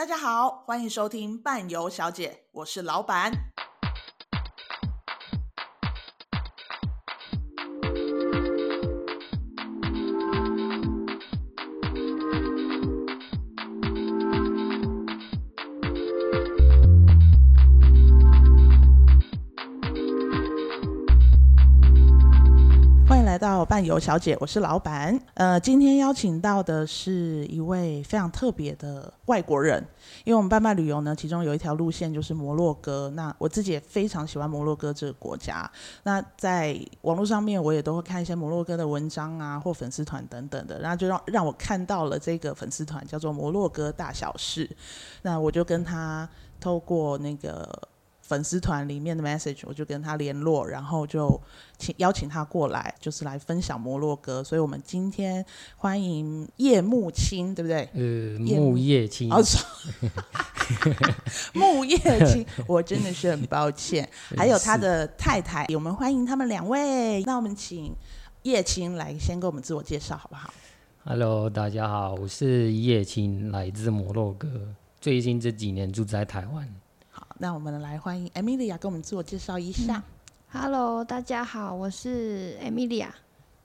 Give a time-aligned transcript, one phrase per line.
[0.00, 3.30] 大家好，欢迎收听伴游小姐，我是老板。
[23.84, 25.18] 游小姐，我是老板。
[25.34, 29.84] 呃，今天邀请到的是一位非常特别的外国人，
[30.24, 33.10] 因为我们伴伴旅游呢，其中有一条路线就是摩洛哥。
[33.14, 35.70] 那我自己也非常喜欢摩洛哥这个国家。
[36.02, 40.80] 那在网络上面，我也都会看一些摩洛哥的文章啊，或粉丝团等等的。
[40.80, 44.68] 然后就让让我看到了这个粉丝团，叫做摩洛哥大小事。
[45.22, 46.28] 那我就跟他
[46.60, 47.88] 透过那个。
[48.30, 51.40] 粉丝团里面的 message，我就跟他联络，然后就
[51.76, 54.44] 请邀请他过来，就是来分享摩洛哥。
[54.44, 55.44] 所以，我们今天
[55.76, 57.88] 欢迎叶木青，对不对？
[57.92, 59.32] 呃，木叶青。
[59.32, 59.42] 哦，
[61.54, 64.08] 木叶青，我真的是很抱歉。
[64.38, 67.24] 还有他的太太，我们欢迎他们两位。
[67.24, 67.92] 那我们请
[68.42, 70.54] 叶青来先给我们自我介绍，好不好
[71.02, 74.48] ？Hello，大家好，我是叶青，来自摩洛哥，
[75.00, 76.68] 最近这几年住在台湾。
[77.42, 79.96] 那我们来欢迎 Emilia 跟我们自我介绍一下。
[80.52, 83.08] 嗯、Hello，大家好，我是 Emilia，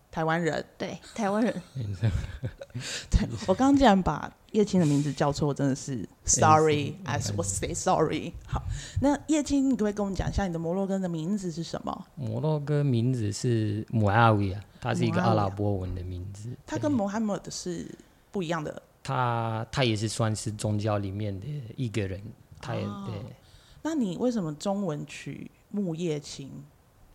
[0.10, 0.66] 台湾人。
[0.78, 1.54] 对，台湾人。
[3.12, 8.32] 对，我刚刚竟然把叶青的名字叫错，真的是 Sorry，as 我 say sorry。
[8.48, 8.64] 好，
[9.02, 12.06] 那叶青，你可不可以跟我们讲一下你的摩洛哥的名字是什么？
[12.16, 16.50] 摩洛哥名字是穆阿维亚，它是一个阿拉伯文的名字。
[16.66, 17.86] 它跟 Mohammed 是
[18.32, 18.82] 不一样的。
[19.04, 22.22] 他他也是算是宗教里面的一个人，
[22.62, 23.36] 他也、哦、对。
[23.86, 26.50] 那你为什么中文取木叶青？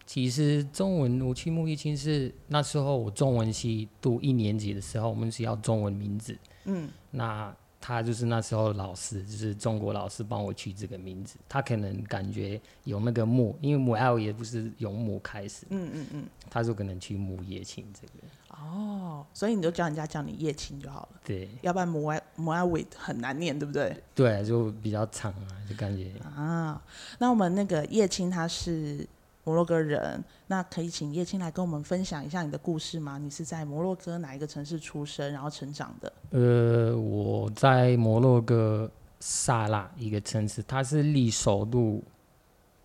[0.06, 6.38] 其实中文我取木叶青是那时候我中文系读一年级的时候，我们是要中文名字。
[6.66, 11.38] 嗯，那他就是那时候老师，就是中国老师帮我取这个名字。
[11.48, 15.66] 他可能感觉有那个木，因为母 L 也不是由木开始。
[15.70, 18.12] 嗯嗯嗯，他就可能取木叶青这个。
[18.50, 21.20] 哦，所以你就叫人家叫你叶青就好了。
[21.24, 23.96] 对，要不然摩艾摩艾维很难念，对不对？
[24.14, 26.12] 对，就比较长啊，就感觉。
[26.36, 26.82] 啊，
[27.18, 29.08] 那我们那个叶青他是
[29.44, 33.18] 摩洛哥人，那可以请叶青来跟我们分享一下你的故事吗？
[33.18, 36.12] 你是在摩洛哥哪一个城市出生，然后成长的？
[36.30, 38.90] 呃，我在摩洛哥
[39.20, 42.02] 萨拉一个城市，它是离首都。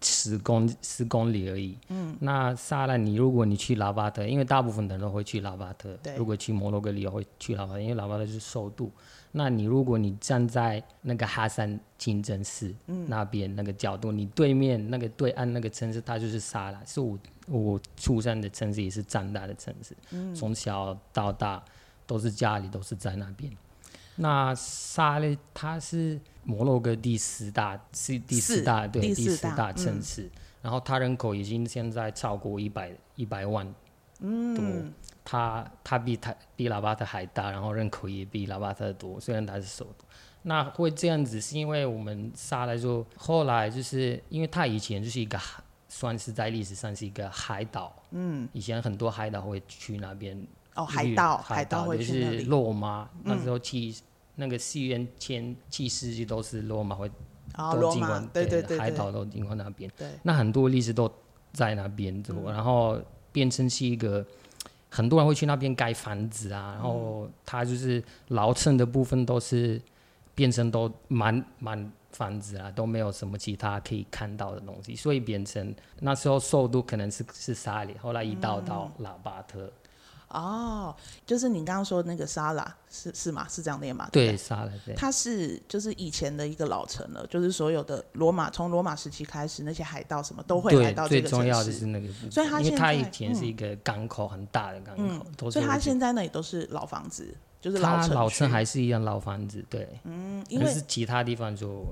[0.01, 1.75] 十公十公里而已。
[1.87, 5.97] 嗯，那萨拉，你如果你去拉巴特，因为大部分的人都会去拉巴特。
[6.03, 6.15] 对。
[6.15, 8.91] 如果去摩洛哥旅游会去拉巴特，因为拉巴特是首都。
[9.37, 12.73] 那你如果你站在那个哈山清真寺
[13.07, 19.95] 那边那个角度，嗯，你对面那个对岸那个城市，它就是沙拉，是我我出生的城市，也是长大的城市。
[20.11, 20.33] 嗯。
[20.33, 21.63] 从小到大
[22.07, 23.51] 都是家里都是在那边。
[24.15, 26.19] 那沙拉它是。
[26.47, 30.31] 摩洛哥第十大是第四大对第四，第四大城市，嗯，
[30.61, 33.65] 然后它人口已经现在超过一百一百万
[34.19, 34.63] 多，
[35.25, 40.05] 嗯，它它比它比拉巴特还大，然后人口也比拉巴特多，虽然它是首都。
[40.43, 45.39] 那会这样子是因为我们杀来说，后后来就是因为它以前就是一个
[45.89, 50.39] 算是在历史上是一个海岛，嗯，以前很多海岛会去那边
[50.75, 53.93] 哦，海岛海岛就是罗马，那时候去。
[54.37, 57.09] 那个西元前七世纪都是罗马会
[57.55, 59.89] 都经过，对对对，海岛都经过那边。
[59.95, 61.09] 对，那很多历史都
[61.53, 62.99] 在那边做，然后
[63.31, 64.27] 变成是一个
[64.95, 69.81] 很多人会去那边盖房子啊，然后他就是老城的部分都是
[70.33, 79.69] 变成都满满房子啊，都没有什么其他可以看到的东西，所以变成那时候首都可能是是沙里，后来移到到拉巴特。
[80.29, 83.47] 哦，就是你刚刚说的那个沙拉，是是吗？
[83.49, 84.09] 是这样念吗？
[84.11, 84.93] 对，沙拉对。
[84.95, 91.45] 它是就是以前的一个老城了，就是所有的罗马从罗马时期开始，那些海盗什么都会来到这个城市。
[91.45, 98.15] 最重要的是那个，所以它现在它以前是一个港口，很大的港口，嗯、所以它现在那里都是老房子，就是老城。
[98.15, 99.87] 老城还是一样老房子，对。
[100.03, 101.85] 嗯，因为是其他地方就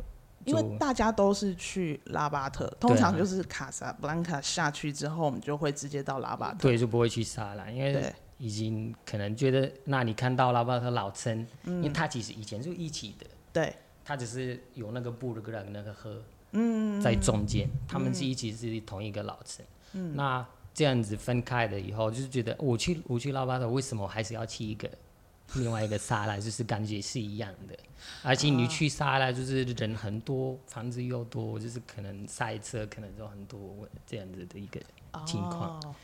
[0.45, 8.13] 因为大家都是去拉巴特，通常就是卡萨布兰卡下去之后，我们就会直接到拉巴特，对，就不会去沙拉，因为对。
[8.43, 13.73] 已经可能觉得，那你看到拉巴特老城，嗯，因为他其实以前就一起的，对，
[14.03, 24.89] 他只是有那个布鲁格兰那个河，嗯，在中间，他们是一起是同一个老城，嗯，那这样子分开了以后，就是觉得我去我去拉巴特，为什么还是要去一个
[25.53, 27.79] 另外一个沙拉，就是感觉是一样的，
[28.23, 34.81] 而且你去沙拉就是人很多，房子又多，就是可能塞车，可能就很多这样子的一个
[35.25, 35.79] 情况。
[35.79, 35.95] 哦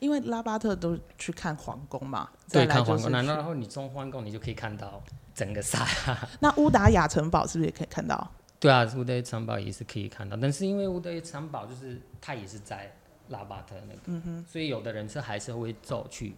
[0.00, 5.00] 因为拉巴特都去看皇宫嘛，对，看皇宫，就是去然后你从皇宫你就可以看到
[5.34, 6.28] 整个沙拉。
[6.40, 8.30] 那乌达雅城堡是不是也可以看到？
[8.58, 12.92] 对啊，乌达雅城堡也是可以看到，但是因为乌达雅城堡就是它也是在
[13.28, 16.34] 拉巴特那个，嗯所以有的人是还是会走去，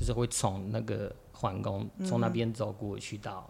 [0.00, 3.48] 就是会从那个皇宫从那边走过去到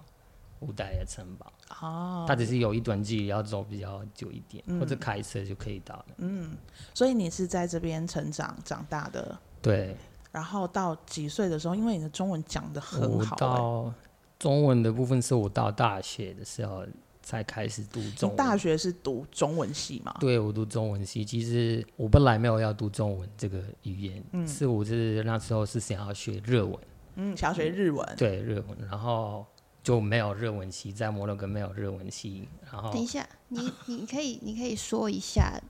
[0.60, 1.52] 乌达雅城堡。
[1.80, 6.06] 哦，它只是有一段距离要走比较久一点，嗯或者开车就可以到了。
[6.18, 6.56] 嗯
[6.92, 9.96] 所以你是在这边成长长大的，对，
[10.30, 13.94] 然后到几岁的时候，因为你的中文讲的很好、欸，到
[14.38, 16.84] 中文的部分是我到大学的时候
[17.22, 18.36] 才开始读中文。
[18.36, 20.14] 大学是读中文系吗？
[20.20, 21.24] 对，我读中文系。
[21.24, 26.78] 其实我本来没有要读中文这个语言，嗯是我是那时候是想要学日文，
[27.16, 29.46] 嗯，想要学日文，对日文，然后
[29.84, 35.60] 就没有日文系，在摩洛哥没有日文系，然后等一下，你你可以你可以说一下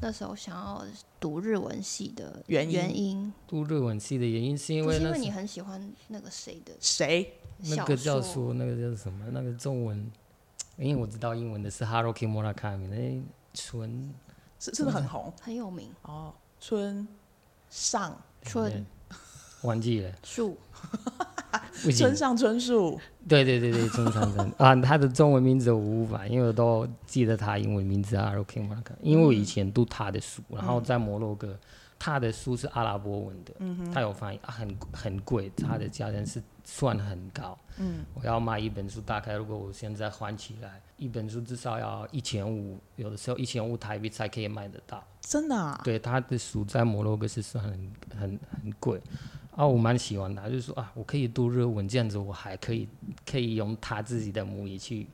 [0.00, 0.86] 那时候想要
[1.18, 2.72] 读日文系的原因。
[2.72, 7.34] 原因，读日文系的原因是因为是因为你很喜欢那个谁的谁？
[7.58, 8.54] 那个叫小说。
[8.54, 9.26] 那个叫什么？
[9.32, 10.10] 那个中文，
[10.76, 13.22] 因为我知道英文的是 Haruki Murakami，那
[13.52, 14.14] 纯
[14.60, 15.32] 是是不是很红？
[15.40, 17.08] 很有名，哦，春
[17.68, 18.16] 上。
[18.42, 18.86] 春。
[19.62, 20.58] 忘记了，树
[21.92, 22.98] 村，上春树，
[23.28, 31.58] 对对对对，村上春 啊，他的中文名字我无法，因为我都记得他英文名字 Murakami，因为我以前读他的书，然后在摩洛哥，
[31.98, 37.58] 他的书是阿拉伯文的，嗯他有翻译，啊、很很贵，他的价钱是算很高。
[37.76, 45.02] 嗯，我要买一本书，大概如果我现在换起来，一本书至少要一千五，有的时候一千五台币才可以买得到。
[45.20, 45.80] 真的啊？
[45.82, 49.00] 对，他的书在摩洛哥是算很很很贵，
[49.56, 52.88] 啊，我蛮喜欢的，就是说啊，我可以读日文，这样子我还可以
[53.24, 55.06] 可以用他自己的母语去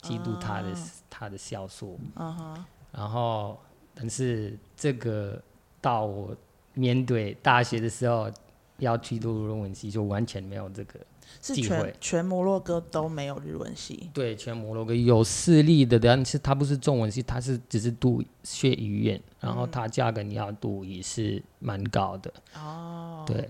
[0.00, 0.74] 记录他的、
[1.10, 3.58] 他的小说，嗯哼，然后
[3.94, 5.40] 但是这个
[5.80, 6.34] 到我
[6.74, 8.30] 面对大学的时候
[8.78, 10.98] 要去读日文系，就完全没有这个。
[11.40, 11.68] 是机会。
[11.68, 22.30] 全全摩洛哥都没有日文系，对，全摩洛哥有私立的，但是它不是中文系，它是只是读学语言，然后它价格你要读也是蛮高的。
[22.54, 23.48] 哦，对，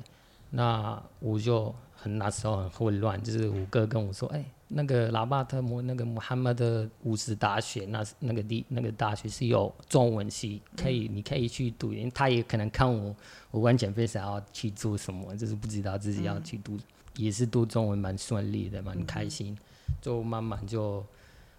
[0.54, 13.16] 那我就很那时候很混乱，就是五哥跟我说，哎，那个拉巴特摩那个穆罕默德五十大学，那是那个地那个大学是有中文系，可以、你可以去读，因为他也可能看我，
[13.50, 16.78] 我完全不想要去做什么，就是不知道自己要去读。
[17.16, 19.54] 也是读中文蛮顺利的，蛮开心，
[20.00, 21.04] 就慢慢就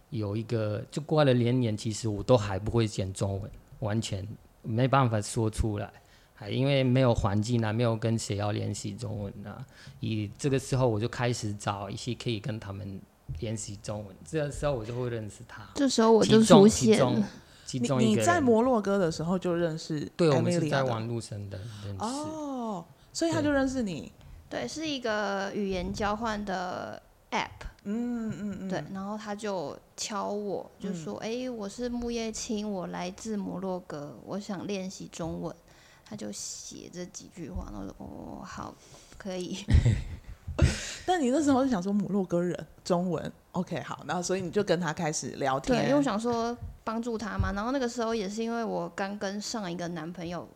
[0.09, 4.27] 有一个，就过了两年，其实我都还不会讲中文，完全
[4.63, 5.93] 没办法说出来，
[6.33, 9.65] 还因为没有环境啊，没有跟谁要练习中文啊，
[9.99, 12.99] 以这个时候我就开始找一些可以跟他们
[13.39, 22.83] 练习中文，这个时候我就会认识他，这时候我就出现其中你你中一个人在摩洛哥的时候就认识对，我们是在的网络上的认识，哦，
[23.13, 24.11] 所以他就认识你，
[24.49, 27.01] 对，是一个语言交换的
[27.31, 27.47] app，
[27.85, 35.55] 嗯嗯嗯，对，然后他就敲我，就说：“哎、我是木叶青，我来自摩洛哥，我想练习中文。”
[36.13, 38.75] 他就写这几句话，然后我说：“哦，好，
[39.17, 39.57] 可以。
[41.07, 47.51] 但你那时候就想说摩洛哥人中文，OK 好，然后所以你就跟他开始聊”天，对，因为我想说帮助他嘛。
[47.53, 50.47] 然后那个时候也是因为我刚跟上一个男朋友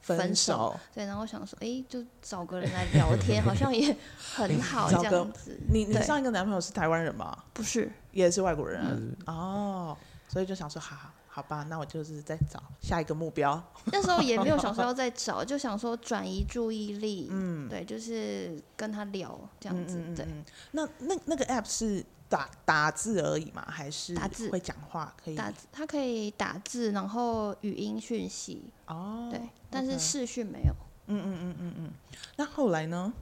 [0.00, 7.38] 分分手，手，对，然后想说：“哎，就找个人来聊天，好像也很好这样子。”你你上一个男朋友是台湾人吗？
[7.52, 9.96] 不是，也是外国人、嗯哦，
[10.26, 13.60] 所以就想说，好好好吧，那我就是在找下一个目标。
[13.90, 20.24] 那时候也没有想说要 再找，就想说转移注意力，嗯，对，就是跟他聊这样子，对。
[20.26, 23.66] 嗯嗯嗯那那那个 app 是打打字而已吗？
[23.68, 25.34] 还是打字会讲话可以？
[25.34, 30.74] 打字，它可以打字，然后语音讯息，哦，对，但是视讯没有。
[31.08, 31.90] 嗯嗯嗯嗯嗯。
[32.36, 33.12] 那后来呢？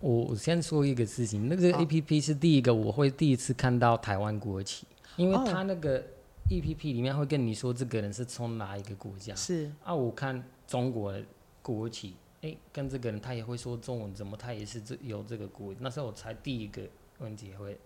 [0.00, 4.86] 我我先说一个事情，那个 A P P 是第一个我会第一次看到台湾国旗，
[5.16, 6.04] 因为哦它那个
[6.48, 9.34] A P P 里面会跟你说这个人是从哪一个国家。
[9.34, 11.20] 是啊，我看中国的
[11.60, 15.74] 国旗，哎，跟这个人他也会说中文，怎么他也是这有这个国？
[15.80, 16.82] 那时候我才第一个
[17.18, 17.76] 问题会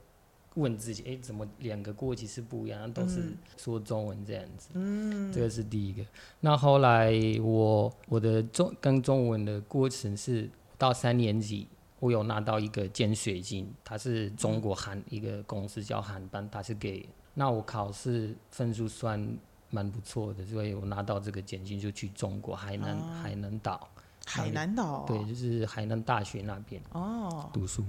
[0.56, 4.68] 问自己，哎，怎么两个国旗是不一样，都是嗯说中文这样子？
[4.74, 6.04] 嗯，这个是第一个。
[6.40, 11.66] 那后来我我的中跟中文的过程是到三年级，
[11.98, 17.08] 我有拿到一个奖学金，它是中国韩一个公司叫韩班，它是给。
[17.34, 19.24] 那我考试分数算
[19.70, 23.88] 蛮不错的，所以我拿到这个奖金就去中国海南、海南岛，
[24.26, 27.84] 海南岛、对，就是海南大学那边哦，读书。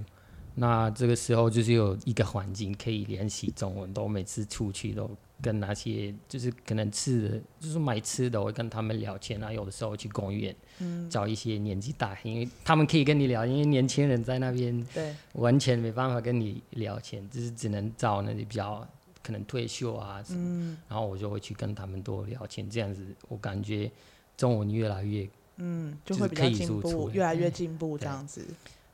[0.53, 5.09] 那这个时候就是有一个环境可以练习中文，都每次出去都
[5.41, 9.51] 跟那些就是可能吃的，就是买吃的，我会跟他们聊天啊。
[9.51, 18.85] 有的时候去公园，嗯，找一些年纪大，因为他们可以跟你聊，因为年轻人在那边，对，完全没办法跟你聊天，就是只能找那些比较
[19.23, 23.91] 可能退休啊什么，嗯，然后我就会去跟他们多聊天，这样子我感觉
[24.35, 28.45] 中文越来越，嗯，就会比较进步，越来越进步这样子。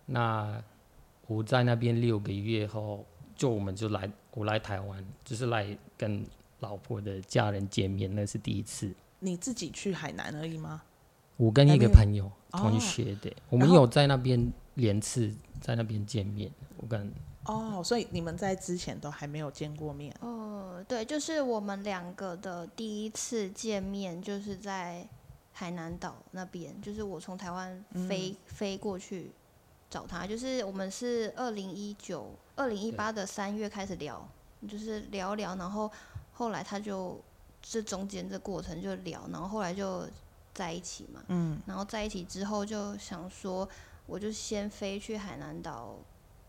[0.06, 0.64] 那。
[1.30, 3.06] 我在那边六个月后，
[3.36, 6.26] 就我们就来，我来台湾，就是来跟
[6.62, 8.96] 老婆的家人见面，那是第一次。
[9.20, 10.82] 你自己去海南而已吗？
[11.36, 15.30] 我跟一个朋友同学的，哦、我们有在那边连次
[15.62, 16.52] 在那边见面。
[16.78, 17.12] 我跟
[17.46, 20.16] 哦，所以你们在之前都还没有见过面？
[20.22, 25.08] 哦，对，就是我们两个的第一次见面，就是在
[25.54, 29.32] 海南岛那边，就是我从台湾飞、嗯、飞过去。
[29.90, 34.22] 找他，就是我们是二零一九、二零一八的三月开始聊，
[34.68, 35.90] 就是聊聊，然后
[36.34, 37.18] 后来他就
[37.62, 40.06] 这中间这过程就聊，然后后来就
[40.54, 41.24] 在一起嘛。
[41.30, 41.58] 嗯。
[41.66, 43.66] 然后在一起之后就想说，
[44.08, 45.96] 我就先飞去海南岛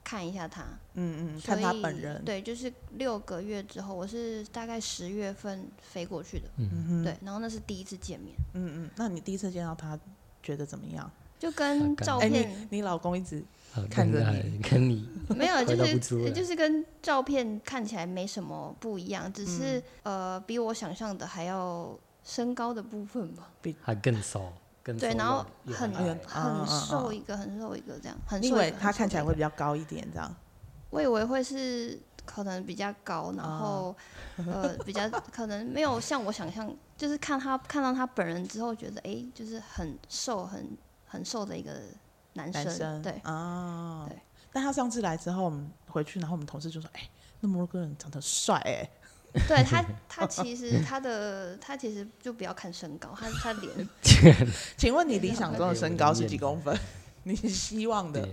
[0.02, 0.62] 看一下他。
[0.94, 1.40] 嗯嗯。
[1.42, 2.24] 看他本人。
[2.24, 6.48] 对，就是六个月之后，我是大概十月份飞过去的。
[6.56, 7.04] 嗯嗯。
[7.04, 8.34] 对，然后那是第一次见面。
[8.54, 8.90] 嗯嗯。
[8.96, 9.98] 那你第一次见到他，
[10.42, 11.10] 觉得怎么样？
[11.38, 13.40] 就跟照片，欸、你，你老公一直
[13.88, 24.52] 看着你，跟你 没有，就是就是跟照片看起来没什么不一样，只是、嗯、呃，比我想象的还要身高的部分吧，比还更瘦，
[24.96, 28.48] 对，然后很很瘦一个，很瘦一个这样，很瘦。
[28.48, 30.34] 因为他看起来会比较高一点，这样。
[30.90, 33.94] 我以为会是可能比较高，然后、
[34.36, 40.76] 哦、呃比较可能没有像我想象，就是看他看到他本人之后，觉得哎、欸，就是很瘦很。
[41.10, 41.72] 很瘦的一个
[42.34, 44.20] 男生，男生对啊，对。
[44.52, 48.86] 但他上次来之后，我们回去，然后我们同事就说：“哎、欸，那摩洛哥人长得帅哎。”
[49.32, 53.88] 对他，他其实他的他其实就不要看身高，他他脸。
[54.76, 56.76] 请问你理想中的身高是几公分？
[57.24, 58.28] 你希望的？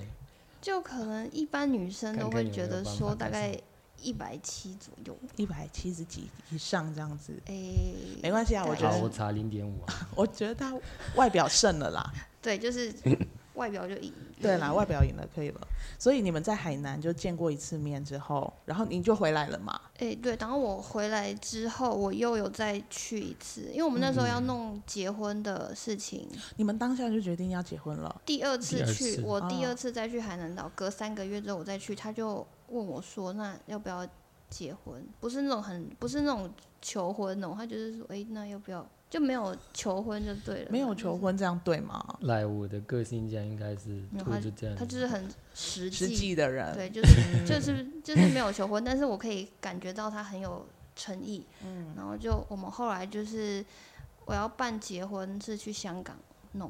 [0.62, 3.56] 就可能一般女生都会觉得说大概
[4.02, 7.34] 一百七左右，一百七十几以上这样子。
[7.46, 10.10] 哎、欸，没关系啊，我觉得我差零点五啊。
[10.16, 10.74] 我觉得他
[11.16, 12.14] 外表胜了啦。
[12.42, 12.92] 对，就是
[13.56, 14.14] 外表就赢。
[14.42, 15.62] 对啦，外表赢了，可以了。
[15.98, 19.80] 所以你们在海南就见过一次面之后，然后你就回来了嘛？
[19.98, 20.36] 哎，对。
[20.36, 26.28] 然后我回来之后，我又有再去一次，因为我们那时候要弄结婚的事情。
[26.34, 28.22] 嗯、你们当下就决定要结婚了？
[28.26, 34.06] 第二次去，我第二次再去海南岛，隔三个月之后我再去，他就问我说：“那要不要
[34.50, 35.02] 结婚？
[35.20, 38.86] 不是那种很，不是那种求婚那种，他就是说，哎，那要不要？”
[39.16, 42.18] 就没有求婚就对了，没有求婚这样对吗？
[42.24, 47.14] 来，我的个性这样应该是，他就这样，他就是很实际实际的人，对，就是
[47.48, 50.66] 就是就是没有求婚，但是我可以感觉到他很有
[50.98, 53.64] 诚意，嗯，然后就我们后来就是
[54.26, 56.18] 我要办结婚是去香港
[56.52, 56.70] 弄，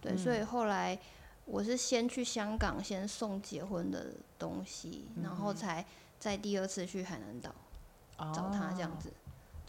[0.00, 0.96] 对，嗯、所以后来
[1.44, 5.84] 我是先去香港先送结婚的东西，嗯、然后才
[6.20, 7.52] 在第二次去海南岛
[8.32, 9.08] 找他这样子。
[9.08, 9.12] 哦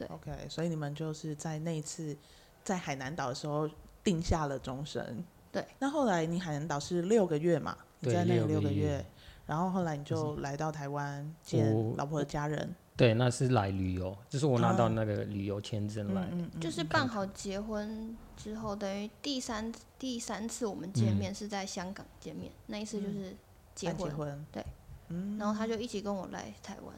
[0.02, 2.18] 对 OK，所以你们就是在那一次
[2.64, 3.70] 在海南岛的时候
[4.04, 5.24] 定下了终身。
[5.52, 5.66] 对。
[5.80, 7.78] 那后来你海南岛是六个月嘛？
[8.00, 9.06] 你在那里六个月。
[9.48, 12.74] 然后后来你就来到台湾见老婆的家人。
[12.96, 16.28] 对，那是来旅游，就是我拿到那个旅游签证来。
[16.32, 23.36] 嗯，就是办好结婚之后，等于第三第三次我们见面是在香港见面，嗯、那一次就是
[23.76, 24.10] 结婚。
[24.10, 24.46] 结婚。
[24.52, 24.66] 对。
[25.10, 25.38] 嗯。
[25.38, 26.96] 然后他就一起跟我来台湾。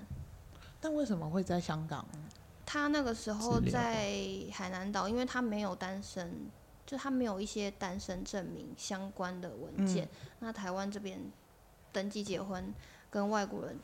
[0.79, 2.05] 但为什么会在香港？
[2.73, 4.09] 他那个时候在
[4.51, 6.49] 海南岛，因为他没有单身，
[6.87, 10.05] 就他没有一些单身证明相关的文件。
[10.05, 11.19] 嗯、那台湾这边
[11.91, 12.73] 登记结婚
[13.11, 13.77] 跟外国人，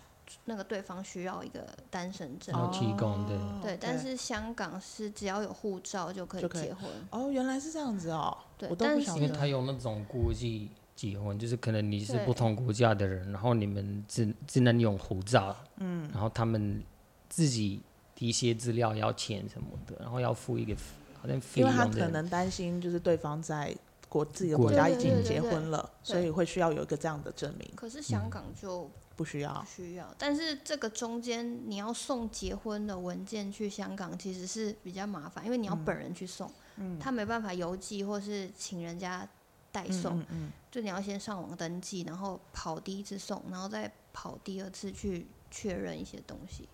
[0.46, 2.56] 那个对方需要一个单身证。
[2.56, 3.62] 哦，提供的。
[3.62, 6.90] 对，但是香港是只要有护照就可以结婚。
[7.12, 8.36] 哦，原来是这样子哦。
[8.58, 9.22] 对，我都不晓得。
[9.22, 15.56] 因为他有那种国际结婚，就是可能你是不同国家的人，然后你们只只能用护照。
[15.78, 16.10] 嗯。
[16.12, 16.84] 然后他们
[17.30, 17.84] 自己。
[18.28, 20.76] 一些资料要签什么的，然后要付一个
[21.22, 21.70] 好像费用。
[21.70, 23.76] 因为他可能担心，就是对方在
[24.08, 27.72] 国自己的国家已经结婚了，所以会需要有一个这样的证明。
[27.76, 30.14] 可是香港就不需要，需要。
[30.18, 39.28] 但是这个中间你要送结婚的文件去香港，其实是比较麻烦，因为你要本人去送，嗯，他没办法邮寄或是请人家
[39.72, 46.68] 代送，嗯，就你要先上网登记，然后跑第一次送，然后再跑第二次去确认一些东西。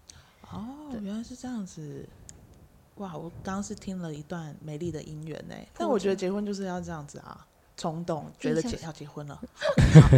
[0.51, 2.07] 哦，原来是这样子，
[2.95, 3.15] 哇！
[3.15, 7.45] 我刚刚是听了一段美丽的姻缘呢，但我觉得结婚就是要这样子啊。
[7.77, 9.35] 冲动，觉得结要结婚了。
[10.01, 10.09] 好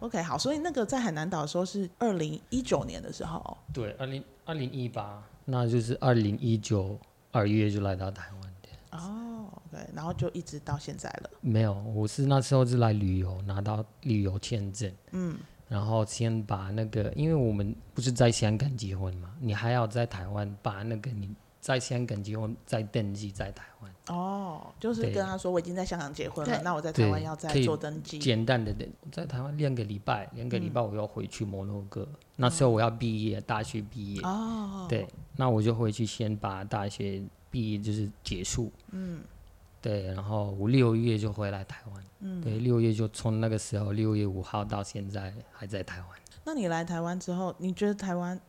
[0.00, 3.54] OK，好，所以那个在海南岛的时候是二零一九年的时候。
[3.70, 6.98] 对，二零二零一八，那就是二零一九
[7.30, 8.96] 二月就来到台湾的。
[8.96, 11.30] 哦，OK，然后就一直到现在了。
[11.42, 14.90] 没有，我是那时候是来旅游，拿到旅游签证。
[15.10, 15.36] 嗯。
[15.72, 23.90] 然后先把那个，因为我们不是在香港结婚嘛，你还要在台湾把那个你在香港结婚再登记在台湾。
[24.08, 28.18] 哦，就是跟他说我已经在香港结婚了，那我在台湾要再做登记。
[28.18, 34.20] 简单的的，在台湾两个礼拜，两个礼拜我要回去摩洛哥，嗯、那时候我要毕业，大学毕业。
[34.24, 34.84] 哦。
[34.90, 38.70] 对，那我就回去先把大学毕业就是结束。
[38.90, 39.22] 嗯。
[39.82, 42.04] 对，然后我六月就回来台湾。
[42.20, 46.08] 嗯，对，六月就从那个时候六月五号到现在还在台湾。
[46.44, 48.40] 那你来台湾之后，你觉得台湾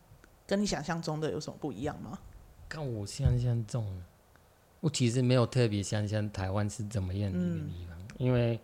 [0.46, 2.16] 跟你想象中的有什么不一样吗？
[2.68, 4.00] 跟我想象中，
[4.78, 8.60] 我其实没有特别想象台湾是怎么样的一个地方，嗯、因为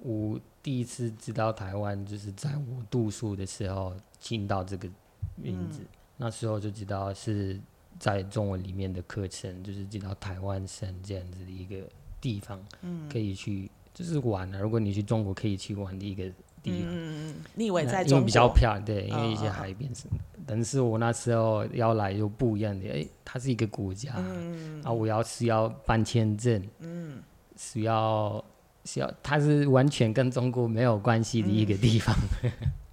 [0.00, 4.88] 我第一次知道台湾就是在我度数的时候听到这个
[5.36, 7.60] 名字，嗯、那时候就知道是。
[8.02, 11.88] 在中文里面的课程，就是进到台湾省这样子的一个
[12.20, 14.58] 地方，嗯，可以去就是玩啊。
[14.58, 16.24] 如果你去中国可以去玩的一个
[16.64, 20.16] 地方，嗯嗯，你以为在中国因为比较漂亮，对，因为一些海边什么。
[20.44, 27.22] 但是我那时候要来就不一样的，哎，它是一个国家，嗯，啊，我要需要办签证，嗯，
[27.56, 28.44] 需要
[28.84, 32.12] 需要，它是完全跟中国没有关系的一个地方，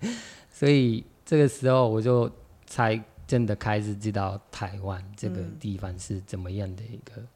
[0.02, 0.16] 嗯、
[0.54, 2.32] 所以这个时候我就
[2.68, 3.04] 才。
[3.30, 7.28] 真的开始知道台湾这个地方是怎么样的一个，嗯、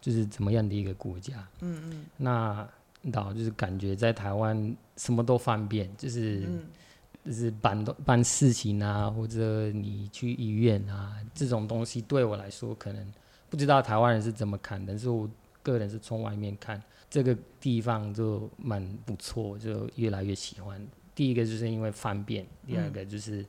[0.00, 1.44] 就是怎么样的一个国家。
[1.58, 2.06] 嗯嗯。
[2.16, 2.68] 那
[3.02, 6.62] 然后就是感觉在台湾什么都方便，就是、嗯、
[7.24, 13.12] 就是办办事情啊，或者你去医院啊，这种东西对我来说可能
[13.48, 15.28] 不知道台湾人是怎么看，但是我
[15.64, 16.80] 个人是从外面看
[17.10, 20.80] 这个地方就蛮不错，就越来越喜欢。
[21.12, 23.44] 第一个就是因为方便，第二个就是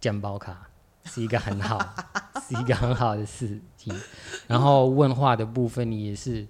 [0.00, 0.68] 健保卡。
[1.06, 1.78] 是一个很好，
[2.46, 3.94] 是一个很好的事情。
[4.46, 6.46] 然后问话的部分，你也是，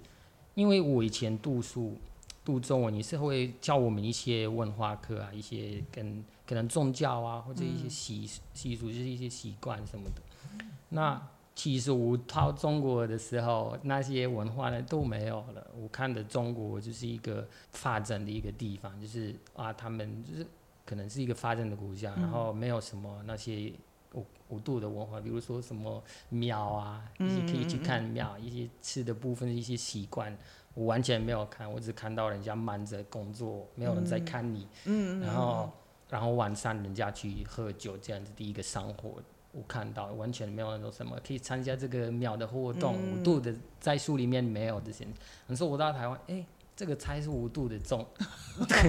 [0.55, 1.95] 因为我以前读书
[2.43, 10.65] 读中文，你是会教我们一些文化课啊，一些跟可能宗教啊，或者一些习习俗，就是一些习惯什么的。
[10.89, 11.21] 那
[11.55, 15.65] 其实我到中国的时候，那些文化呢都没有了。
[15.79, 20.45] 我看的中国就是一个发展的一个地方，就是啊，他们就是
[20.85, 23.71] 可能是一个发展的国家，然后没有什么那些。
[24.49, 30.35] 五度的文化，比如说什么庙啊，一些可以去看庙，嗯、一些吃的部分，一些习惯，
[30.73, 34.65] 我完全没有看，我只看到人家忙着工作，没有人在看你。
[34.85, 35.69] 嗯、然后，
[36.09, 42.93] 然后晚上人家去喝酒这样子第一个生活，我看到完全没有那种什么可以参加这个庙的活动。
[42.93, 45.05] 五、嗯、度的在书里面没有这些。
[45.47, 48.05] 你说我到台湾，哎、欸，这个才是五度的重，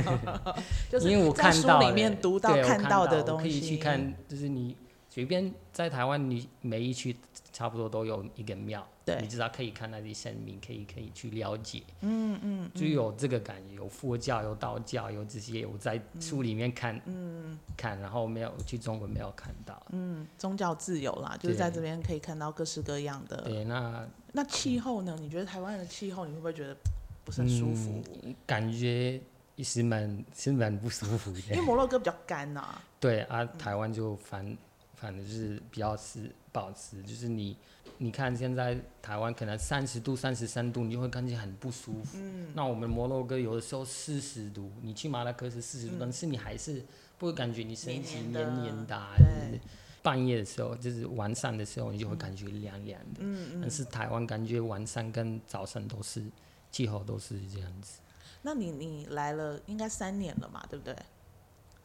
[0.89, 4.77] 就是因为我看到里面读到看到的东西，可以去看，就是你。
[5.11, 7.17] 随便在台湾，你每一区
[7.51, 25.17] 差不多都有一个庙，对，你至少可以看那些神明，可以可以去了解，嗯嗯，就有这个感觉，有佛教，有道教，有这些，我在书里面看，嗯，看，然后没有去中国没有看到，嗯，宗教自由啦，就是在这边可以看到各式各样的，对，那那气候呢？
[25.19, 26.77] 你觉得台湾的气候，你会不会觉得
[27.25, 28.03] 不是很舒服？
[28.23, 29.19] 嗯、感觉
[29.57, 34.57] 也是蛮是蛮不舒服的，因为摩洛哥比较干呐，对啊，台湾就反。
[35.01, 37.57] 反正就是比较是保持，就是你，
[37.99, 42.19] 你看现在台湾可能三十度、三十三度，你就会感觉很不舒服。
[42.19, 42.49] 嗯。
[42.55, 46.85] 那我们摩洛哥有的时候四十度，你去马拉克是四十度，嗯、但是你还是
[47.17, 49.01] 不会感觉你身体黏黏的。
[49.17, 49.61] 对。
[50.01, 53.21] 半夜的时候，就是晚上的时候，你就会感觉凉凉的。
[53.21, 53.61] 嗯嗯。
[53.61, 56.25] 但是台湾感觉晚上跟早上都是
[56.71, 58.01] 气候都是这样子。
[58.43, 60.97] 那你你来了应该三年了嘛，对不对？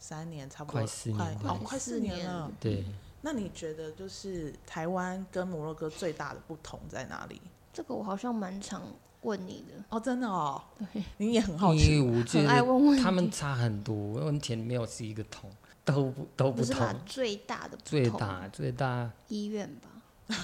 [0.04, 2.52] 三年差不多，快四年，快哦，快四年了。
[2.60, 2.84] 对。
[3.22, 7.40] 那你觉得就是台湾跟摩洛哥最大的不同在哪里？
[7.72, 8.84] 这个我好像蛮常
[9.22, 10.62] 问你的哦，真的哦。
[10.78, 13.02] 对，你也很好奇，很爱问问题。
[13.02, 15.50] 他们差很多，问题没有是一个同，
[15.86, 16.86] 都不都不同。
[16.86, 20.36] 是最大的，最大最大医院吧？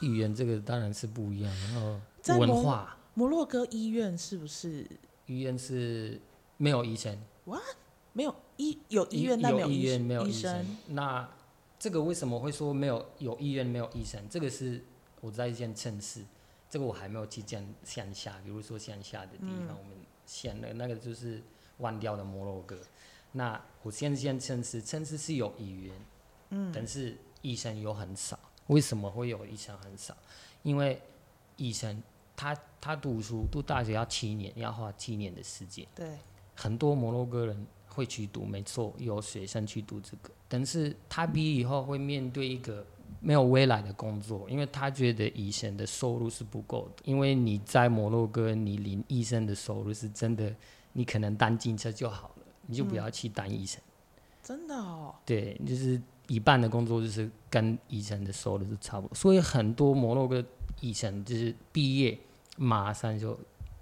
[0.00, 2.00] 语言这个当然是不一样，然后
[2.38, 2.96] 文化。
[3.12, 4.88] 摩洛哥医院是不是？
[5.26, 6.18] 医院是
[6.56, 7.14] 没有医生。
[7.44, 7.60] What？
[8.14, 10.64] 没有医有医院，但没有医院，没有医生。
[10.88, 11.28] 那
[11.78, 14.20] 这个为什么会说没有有医院没有医生？
[14.28, 14.84] 这个是
[15.20, 16.24] 我在一件城市，
[16.70, 19.96] 这个我还没有去见乡下，比如说乡下的地方，嗯、我们
[20.26, 21.42] 县的那个就是
[21.78, 22.78] 忘掉的摩洛哥。
[23.32, 25.94] 那我先先城市，城市是有医院，
[26.50, 28.38] 嗯，但是医生又很少。
[28.68, 30.16] 为什么会有医生很少？
[30.62, 31.00] 因为
[31.56, 32.02] 医生
[32.36, 35.86] 他他读书读大学要七年，要花七年的时间。
[35.94, 36.06] 对。
[36.54, 42.84] 很多摩洛哥人会去读，没错，有学生去读这个，但是他毕业以后会面对一个
[43.20, 50.54] 没有未来的工作，因为他觉得医生的收入是不够的，因为你在摩洛哥，你领医生的收入是真的，
[50.92, 53.80] 你可能当警察就好了，你就不要去当医生。
[53.80, 53.90] 嗯
[54.42, 60.44] 真的哦，对，就是一半的工作就是跟医生的收入是差不多，所以很多摩洛哥
[60.80, 62.18] 医生就是毕业
[62.56, 63.38] 马上就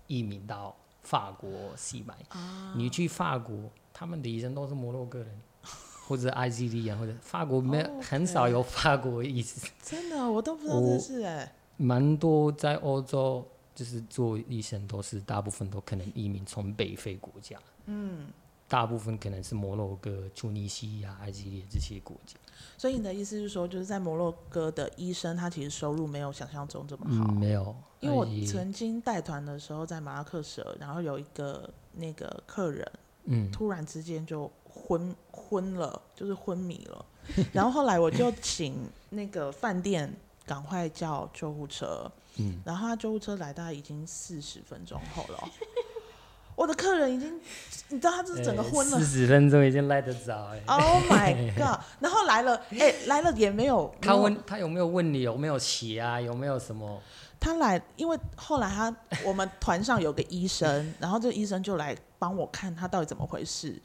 [0.06, 2.38] 移民到法国、西班牙。
[2.38, 3.56] 啊、你去法国，
[4.00, 5.28] 他们的医生都是摩洛哥人，
[6.08, 8.02] 或者埃及利亚，或者法国没有、oh.
[8.02, 9.68] 很少有法国医生。
[9.82, 11.52] 真的，我都不知道这是哎。
[11.76, 17.58] 蛮多在欧洲就是做医生，都是大部分都可能移民从北非国家。
[17.84, 18.28] 嗯。
[18.66, 22.36] 大部分可能是摩洛哥、突尼西亚、埃及利这些国家。
[22.78, 27.26] 所以你的意思是说，就是在摩洛哥的医生，他其实收入没有想象中这么好。
[27.28, 27.76] 嗯，没有。
[27.98, 32.90] 因为我曾经带团的时候在马拉克什，然后有一个那个客人，
[33.24, 37.04] 嗯，突然之间就昏昏了，就是昏迷了。
[37.52, 40.12] 然后后来我就请那个饭店
[40.46, 45.38] 赶快叫救护车，嗯，然后他救护车来大概已经四十分钟后了。
[46.56, 47.40] 我的客人已经，
[47.88, 50.62] 你知道他这是整个昏了，四十分钟已经来得早哎。
[50.66, 51.80] Oh my god！
[52.00, 53.94] 然后来了，哎、欸，来了也没有。
[54.00, 56.20] 他问他有没有问你有没有血啊？
[56.20, 57.00] 有没有什么？
[57.40, 63.80] 他来，因为后来他我们团上有个医生，然后这个医生就来帮我看他到底怎么回事，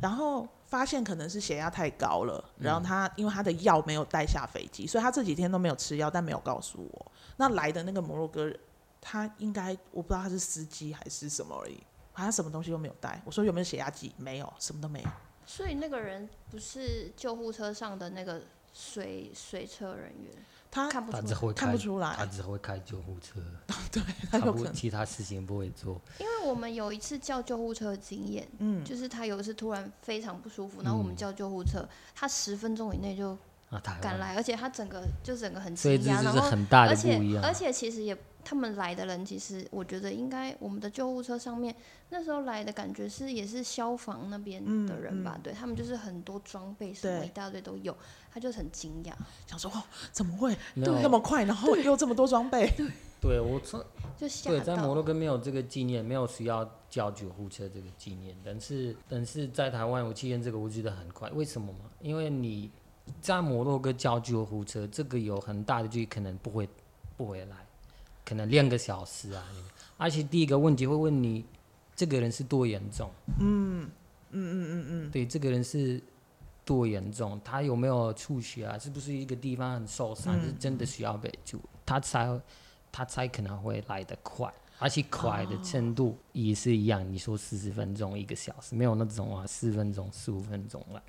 [0.00, 7.12] 然后发现可能是血压太高了，然后他因为他的药没有带下飞机，所以他这几天都没有吃药，但没有告诉我。
[7.38, 8.58] 那来的那个摩洛哥人，
[9.00, 11.82] 他应该我不知道他是司机还是什么而已。
[12.12, 14.12] 好像什么东西都没有带，我说有没有血压计？
[14.16, 15.08] 没有，什么都没有。
[15.46, 18.42] 所以那个人不是救护车上的那个
[18.72, 20.34] 随随车人员，
[20.70, 23.40] 他看不出来，看不出来，他只会开救护车，
[23.90, 24.72] 对，他有可能。
[24.72, 26.00] 其他事情不会做。
[26.18, 33.36] 因为我们有一次叫救护车的经验，嗯，就是他有一次突然非常不舒服，然后我们叫救护车，嗯、他十分钟以内就
[34.00, 38.16] 赶来，而且他整个就整个很惊讶，然后很大的不一样，而且而且其实也。
[38.44, 41.74] 他们来的人，其实我觉得应该我们的救护车上面
[42.08, 45.34] 那时候来的感觉是也是消防那边的人吧？
[45.36, 47.94] 嗯嗯、对他们就是很多装备什么一大堆都有，
[48.32, 49.12] 他就很惊讶，
[49.46, 52.72] 想说哦，怎么会那么快，然后又这么多装备？
[52.76, 53.78] 对，对我从
[54.16, 61.90] 就对，在摩洛哥没有这个纪念，没有需要叫救护车这个纪念，但是但是在台湾我体验这个我觉得很快，为什么嘛？
[62.00, 62.70] 因为你
[63.20, 66.68] 在摩洛哥叫救护车，这个有很大的距离，可能不会
[67.16, 67.56] 不回来。
[68.28, 69.42] 可能两个小时啊，
[69.96, 71.42] 而且第一个问题会问你，
[71.96, 73.10] 这个人是多严重？
[73.40, 73.90] 嗯
[74.32, 75.98] 嗯嗯嗯嗯，对，这个人是
[76.62, 77.40] 多严重？
[77.42, 78.78] 他有没有出血啊？
[78.78, 80.38] 是不是一个地方很受伤？
[80.38, 81.58] 嗯、是真的需要被救？
[81.86, 82.38] 他才
[82.92, 87.00] 他才可能会来得快，而且快的程度也是一样。
[87.00, 91.02] 哦、你说四十分钟、一个小时，没有那种啊，四分钟、十五分钟了。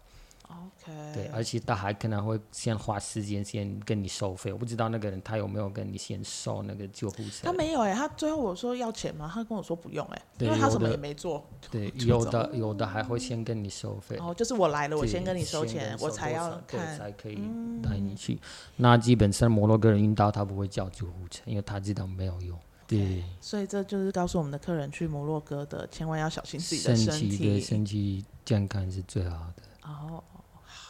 [0.50, 7.44] OK，对，而且他还可能会先花时间先跟你收费，我不知道那个人他有没有跟你先收那个救护车。
[7.44, 9.30] 他没有哎、欸，他最后我说要钱吗？
[9.32, 11.46] 他跟我说不用哎、欸，因为他什么也没做。
[11.70, 14.18] 对， 有的有的还会先跟你收费。
[14.18, 17.36] 哦，就是我来了，我先跟你收钱，收我才要看才可以
[17.84, 18.34] 带你去。
[18.34, 18.40] 嗯、
[18.78, 22.58] 那基本上摩洛哥人晕倒他不会叫救护车，因为他知道没有用。
[22.88, 29.64] 对所以这就是告诉我们的客人去摩洛哥的，千万要小心自己的身体，身体身体健康是最好的。
[29.84, 30.24] 哦。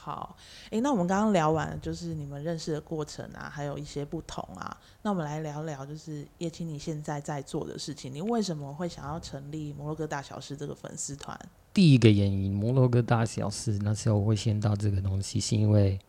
[0.10, 0.36] 好，
[0.72, 4.76] 诶，那我们刚刚聊完就是你们认识的过程啊，还有一些不同啊。
[5.04, 8.12] 那我们来聊聊，就是叶青你现在在做的事情。
[8.12, 11.40] 你为什么会想要成立摩洛哥大小事这个粉丝团？
[11.72, 16.00] 第一个原因，摩洛哥大小事那时候我会先到这个东西，是因为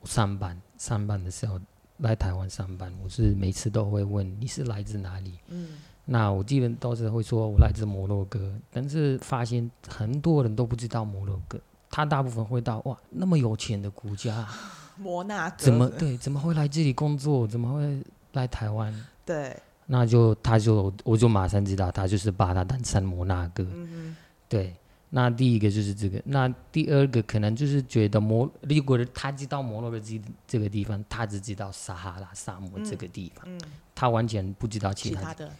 [0.00, 1.60] 我上班上班的时候
[1.98, 5.38] 来台湾上班，我是每次都会问你是来自哪里？
[5.48, 11.60] 嗯，那我基本都是会说我来自摩洛哥，但是发现很多人都不知道摩洛哥。
[11.90, 14.46] 他大部分会到哇，那么有钱的国家，
[14.96, 16.16] 摩纳哥怎么对？
[16.16, 17.46] 怎么会来这里工作？
[17.46, 18.94] 怎么会来台湾？
[19.26, 23.64] 对，那就他就我就马上知道，他就是把他当成摩纳哥。
[23.74, 24.16] 嗯哼
[24.48, 24.74] 对，
[25.08, 35.50] 那第一个就是这个，那第二个可能就是觉得摩，如果他知道摩洛哥这这个地方，他只知道撒哈拉沙漠这个地方，嗯嗯、他完全不知道其他的。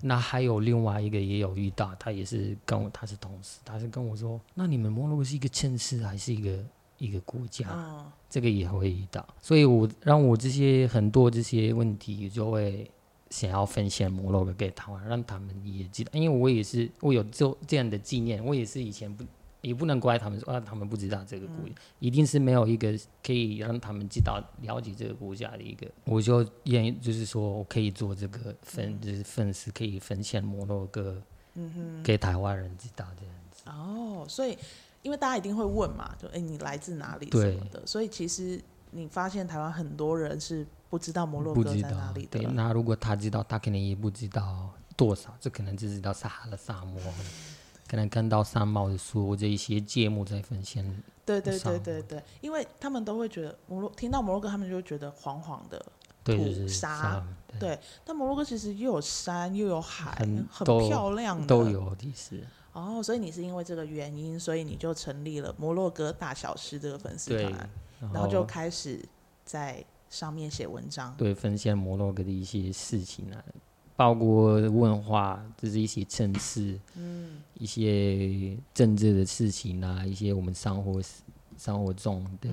[0.00, 6.64] 那还有另外一个也有遇到，他也是跟我，他是同事，他是跟我说，那你们摩洛哥是一个城市还是一个
[6.98, 7.68] 一个国家？
[7.70, 12.90] 哦、这个也会遇到，所以我让我这些很多这些问题就会
[13.30, 19.24] 想要分享摩洛哥给他们，让他们也知道，因为我也是我有这这样的纪念，我也是以前不。
[19.66, 25.90] 也不能怪他们说啊，他们不知道这个国家，嗯、一定是没有一个可以让他们知道了解这个国家的一个。
[26.04, 31.20] 我就愿意，就是说我可以做这个分，嗯、就是粉丝可以分享摩洛哥，
[31.54, 33.62] 嗯哼，给台湾人知道这样子。
[33.66, 34.56] 哦，所以
[35.02, 38.60] 因为大家一定会问嘛，就哎，你来自哪里什么的，所以其实
[38.92, 42.38] 你发现台湾很多人是不知道摩洛哥在哪里的。
[42.38, 47.00] 对，那如果他知道，他肯定也不知道多少，这可能只知道撒哈拉沙漠，
[47.88, 50.84] 可能看到三毛的书或者一些节目在分享。
[51.24, 55.84] 对对对对对，因为他们都会觉得摩洛听到摩洛哥，他们就会觉得黄黄的
[56.22, 57.24] 土沙。
[57.58, 62.44] 对，但摩洛哥其实又有山又有海，很，很漂亮的，都有其实。
[62.72, 67.70] 哦，所以你是因为这个原因，所以你就成立了摩洛哥大小事这个粉丝团，
[68.12, 69.02] 然后就开始
[69.44, 73.42] 在上面写文章，对，分享摩洛哥的一些事情啊，
[73.96, 81.00] 包括文化，就是一些城市，嗯，一些政治的事情啊，一些我们生活
[81.56, 82.48] 生活中的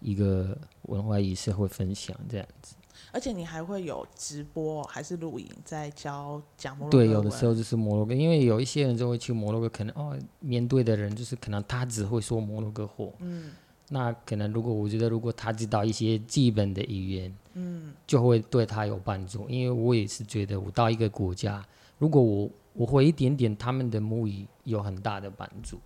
[0.00, 2.76] 一个文化仪式会分享这样子。
[3.12, 6.98] 而且你还会有直播还是录影在教讲摩洛哥？
[6.98, 13.06] 对，有的时候就是摩洛哥，因为有一些人就会去摩洛哥，可能哦，面对的人就是可能他只会说摩洛哥话。
[13.20, 13.52] 嗯。
[13.88, 19.48] 那可能如果我觉得如果他知道一些基本的语言，嗯，就会对他有帮助。
[19.48, 21.64] 因为我也是觉得我到一个国家，
[21.98, 25.78] 如果我我会一点点他们的母语，有很大的帮助。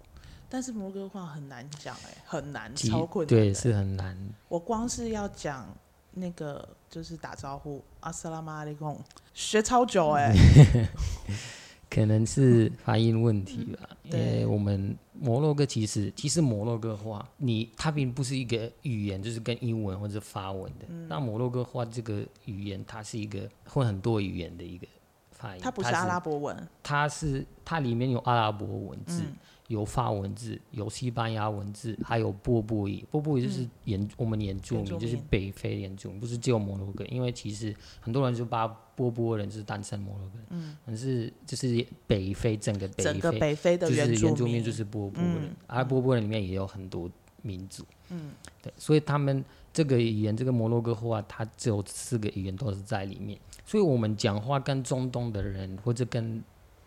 [0.49, 3.29] 但是摩洛哥话很难讲，哎，很难，超困难。
[3.29, 4.17] 对，是很难。
[4.49, 5.67] 我光是要讲。
[6.13, 9.01] 那个就是打招呼，阿萨拉玛阿里贡，
[9.33, 10.89] 学超久哎、欸，
[11.89, 13.89] 可能是发音问题吧。
[13.91, 20.87] 嗯、因为我们摩洛哥其实其实摩洛哥话，你它并不是一个语言，就是跟英文或者法文的。
[21.09, 24.87] 那、嗯、摩洛哥话这个语言，它是一个会很多语言的一个
[25.31, 25.63] 发音。
[25.63, 29.23] 它不是阿拉伯文，它是它里面有阿拉伯文字。
[29.23, 29.37] 嗯
[29.71, 33.07] 有法文字，有西班牙文字，还有波波语。
[33.09, 37.05] 波波语就是原、嗯、我们原住民，就是北非原住民，不是只有摩洛哥。
[37.05, 38.67] 因为其实很多人就把
[39.01, 47.11] 波波人就是单身摩洛哥，嗯，但是就是北非整个北非，整个北非的原住民，就是原住民就是波波人，嗯、而波波人里面也有很多
[47.43, 48.33] 民族，嗯，
[48.63, 56.43] 对，所以他们这个语言，这个摩洛哥话，它只有四个语言都是在里面，所以我们讲话跟中东的人或者跟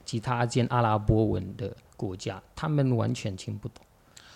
[0.06, 1.76] 其他讲阿拉伯文的。
[1.95, 3.86] 国家他们完全听不懂，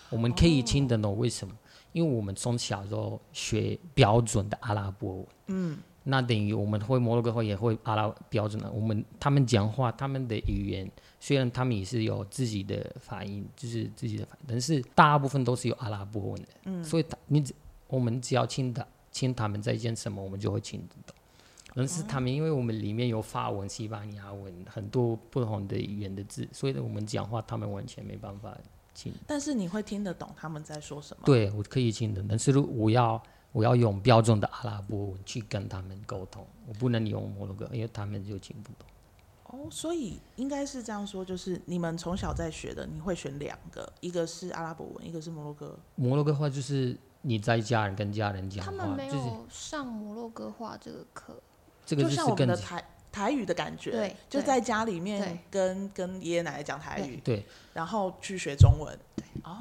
[0.08, 1.52] 我们可以听得懂，为什么？
[1.92, 5.78] 因为我们从小时候学标准的阿拉伯文，嗯，
[6.10, 8.70] 那等于我们会摩洛哥话也会阿拉标准的。
[8.70, 10.90] 我们他们讲话，他们的语言
[11.20, 17.44] 虽然他们也是有自己的发音，就是自己的发音，但是大部分都是有阿拉伯文的，嗯，所以他你
[17.88, 21.14] 我们只要听他听他们在讲什么，我们就会听得懂。
[21.74, 28.56] 但是他们，因为我们里面有法文、西班牙文，很多不同的语言的字，所以呢，我们讲话他们完全没办法
[28.94, 29.12] 听。
[29.26, 31.22] 但是你会听得懂他们在说什么？
[31.26, 32.28] 对，我可以听得懂。
[32.30, 38.86] 但是如我要我要用标准的阿拉伯文去跟他们沟通，我不能用摩洛哥，因为他们就听不懂。
[39.44, 45.78] 哦，所以应该是这样说，就是你们从小在学的，你会选两个，一个是阿拉伯文，一个是摩洛哥。
[45.94, 51.40] 摩洛哥话就是你在家人跟家人讲话，他们没有上摩洛哥话这个课。
[51.86, 58.98] 这个、就，就像我们的台台语的感觉，对，就在家里面跟跟爷爷奶奶讲台语，对，然后去学中文，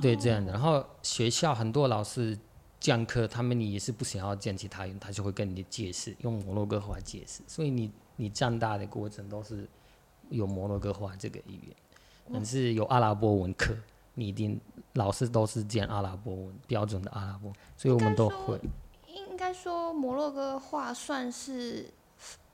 [0.01, 0.51] 对，这样的。
[0.51, 2.37] 然后学校很多老师
[2.79, 7.41] 讲课，他们你也是不想要见其他人，他就会跟你解释，用摩洛哥话解释。
[7.47, 9.67] 所以你你长大的过程都是
[10.29, 11.75] 有摩洛哥话这个语言，
[12.33, 13.75] 但是有阿拉伯文课，
[14.13, 14.59] 你一定
[14.93, 18.59] 老师都是讲阿拉伯文，标准的阿拉伯，所以我们都会。
[19.07, 21.91] 应该说摩洛哥话算是。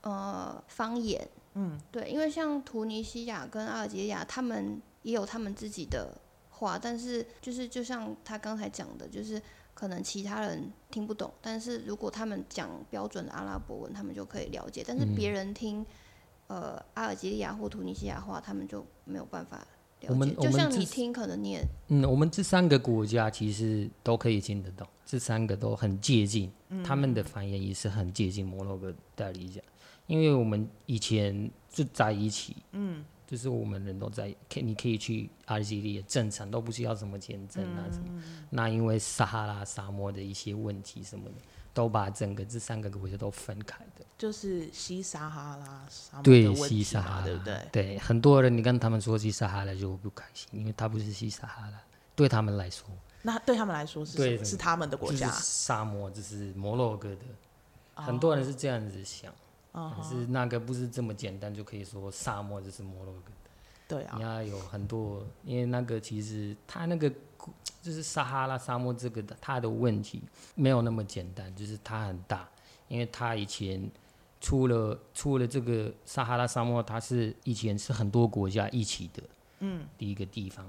[0.06, 6.14] 呃，方言，嗯，对，因为像突尼西亚跟阿尔及利亚，他们也有他们自己的
[6.50, 9.40] 话，但是就是就像他刚才讲的，就是
[9.74, 15.84] 可能其他人听不懂，但是如果他们讲标准的阿拉伯文，他们就可以了解，但是别人听，
[16.46, 19.66] 嗯、呃，阿尔及利亚或突尼西亚话，他们就没有办法了
[20.00, 20.08] 解。
[20.08, 29.62] 我们就像你听，可能你也，嗯，我们这三个国家其实都可以听得懂，这三个都很接近，嗯、他们的方言也是很接近摩洛哥代理讲。
[30.06, 38.04] 因为我们以前就在一起，嗯，就是我们人都在，可你可以去阿尔及利亚正常，都不需要什么签证啊什么。
[38.08, 41.36] 嗯、那因为撒哈拉沙漠的一些问题什么的，
[41.72, 44.04] 都把整个这三个国家都分开的。
[44.18, 47.68] 就是西撒哈拉沙漠对西撒哈拉，对不对？
[47.72, 51.80] 对，很多人你跟他们说西撒哈拉就不开心，因为他不是西撒哈拉，
[52.14, 52.86] 对他们来说。
[53.22, 57.22] 那对他们来说是对是他们的国家，就是沙漠，就是摩洛哥的。
[57.94, 59.32] 哦、很多人是这样子想。
[59.74, 63.32] 可是那个不是这么简单就可以说沙漠就是摩洛哥，
[63.88, 67.10] 对啊，你要有很多，因为那个其实它那个
[67.82, 70.22] 就是撒哈拉沙漠这个的，它的问题
[70.54, 72.48] 没有那么简单，就是它很大，
[72.86, 73.90] 因为它以前
[74.40, 79.22] 出了出了这个撒哈拉沙漠，它是以前是很多国家一起的，
[79.58, 80.64] 嗯，第一个地方，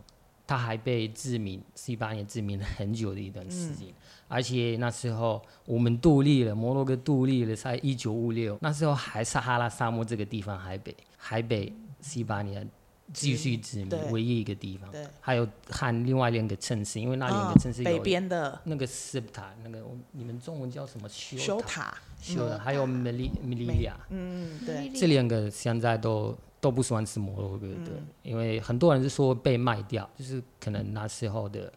[0.48, 3.88] 他还被殖民，西班牙殖民了很久的一段时间。
[3.90, 3.94] 嗯、
[4.28, 12.64] 而且那时候我们独立了，摩洛哥独立了，在一九五六，那时候还撒哈拉沙漠这个地方还被还被西班牙
[13.12, 14.90] 继续殖民，唯一一个地方。
[15.20, 21.10] 还有和另外两个城市，因为那两个城市北边的那个斯塔，那个你们中文叫什么？
[21.10, 26.38] 修塔，修塔，还有梅利梅利亚，嗯，对，这两个现在都。
[26.60, 31.72] 都不喜欢吃摩洛哥的，嗯、因为很多人是说被卖掉，就是可能那时候的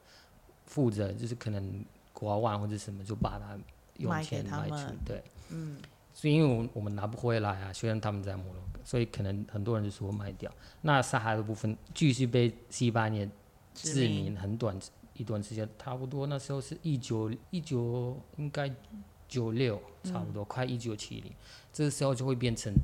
[0.64, 3.58] 负责，就是可能国外或者什么就把它
[3.98, 5.78] 用钱卖出，对，嗯，
[6.14, 10.50] 所以因为我们我们拿不回来啊，虽然他们在摩洛哥，所以可能很多人就说卖掉。
[10.82, 13.28] 那撒哈拉的部分继续被西班牙
[13.74, 14.78] 殖民很短
[15.14, 18.72] 一段时间，差不多那时候是一九一九应该
[19.28, 21.30] 九六，差不多、嗯、快一九七零。
[21.78, 22.74] 这个时候就会变成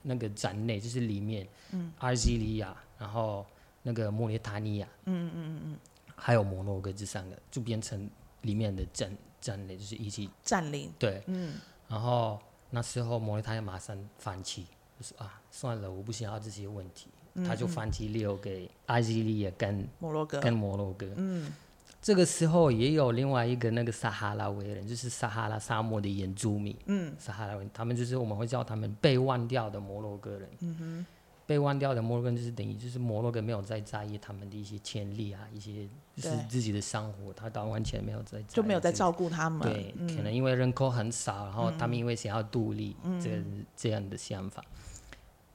[0.00, 3.44] 那个展内，就是里面，嗯，阿尔及利亚，然后
[3.82, 5.78] 那个莫里塔尼亚，嗯嗯嗯嗯，
[6.16, 8.08] 还有摩洛哥这三个，就变成
[8.40, 10.90] 里面的站站内，就是一起占领。
[10.98, 14.64] 对，嗯，然后那时候莫里塔尼亚马上放弃，
[14.98, 17.08] 就说啊，算了，我不想要这些问题，
[17.46, 21.52] 他就放弃留给阿尔及利亚跟摩洛哥，跟摩洛哥，嗯。
[22.02, 26.74] 这个时候也有另外一个那个撒哈拉维人，就是撒哈拉沙漠的原住民。
[26.86, 30.48] 嗯，撒哈拉维，他们就是我们会叫他们被忘掉的摩洛哥人。
[30.60, 31.06] 嗯哼，
[31.46, 35.86] 被忘掉的摩洛哥人就是等于就是摩洛哥没有再在意他们的一些权利啊，一些
[36.16, 39.60] 就是自己的生活，他倒完全没有在就没有在照顾他们。
[39.60, 43.30] 对，嗯、可能因为人口很少，然后他们因为想要独立，嗯、这
[43.76, 44.64] 这样的想法，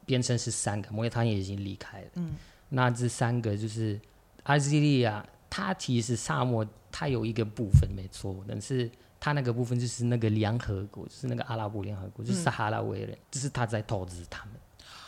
[0.06, 2.08] 变成是三个，因为他也已经离开了。
[2.18, 2.36] 嗯，
[2.70, 4.00] 那这三个就是
[4.44, 5.26] 阿尔及利亚。
[5.56, 8.92] 它其实沙漠，它有一个部分没错，但是
[9.22, 14.56] 它那个部分就是那个联合国，就是那个阿拉伯联合国，就是撒哈拉维人，就是他在投资他们，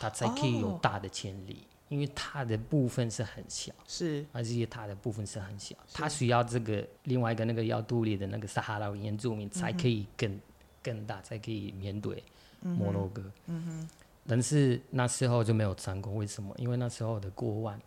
[0.00, 10.40] 他才可以有大的潜力，因为它的部分是很小，是，而且它的部分是很小，它需要这个另外一个那个要独立的那个撒哈拉原住民才可以更
[10.82, 12.24] 更大，才可以面对
[12.62, 13.88] 摩洛哥，嗯哼，
[14.26, 16.54] 但是那时候就没有成功，为什么？
[16.56, 17.78] 因为那时候的国王。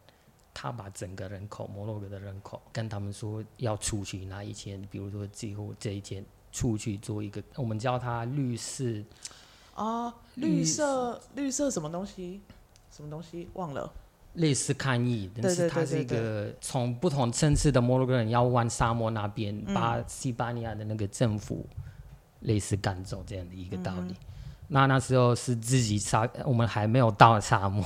[0.53, 8.83] 他把整个人口，摩洛哥的人口，跟他们说要出去拿一千，比如说几乎这一天出去做一个，我们叫他绿色，
[9.73, 12.41] 啊，绿色绿色什么东西，
[12.91, 13.49] 什么东西？
[13.53, 13.91] 忘了，
[14.33, 21.65] 类似抗议，但是他是一个从不同层次的摩洛哥人要往沙漠那边，把西班牙的那个政府
[22.41, 24.11] 类似赶走这样的一个道理。
[24.11, 24.15] 嗯、
[24.67, 27.83] 那那时候是自己沙，我们还没有到沙漠。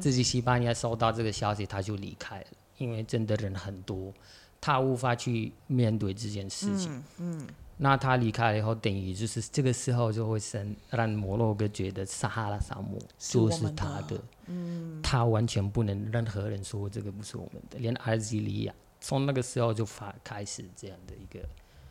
[0.00, 2.46] 自己西班牙收到这个消息，他就离开了，
[2.78, 4.12] 因为真的人很多，
[4.60, 6.92] 他无法去面对这件事情。
[7.18, 7.46] 嗯，嗯，
[7.78, 14.24] 那他离开了以后，等于就是这个时候就会生让摩洛哥觉得撒哈拉沙漠就是他的，的。
[14.46, 21.46] 嗯，他完全不能任何人说这个不是我们的，连阿尔及利亚从那个时候就发开始这样的一个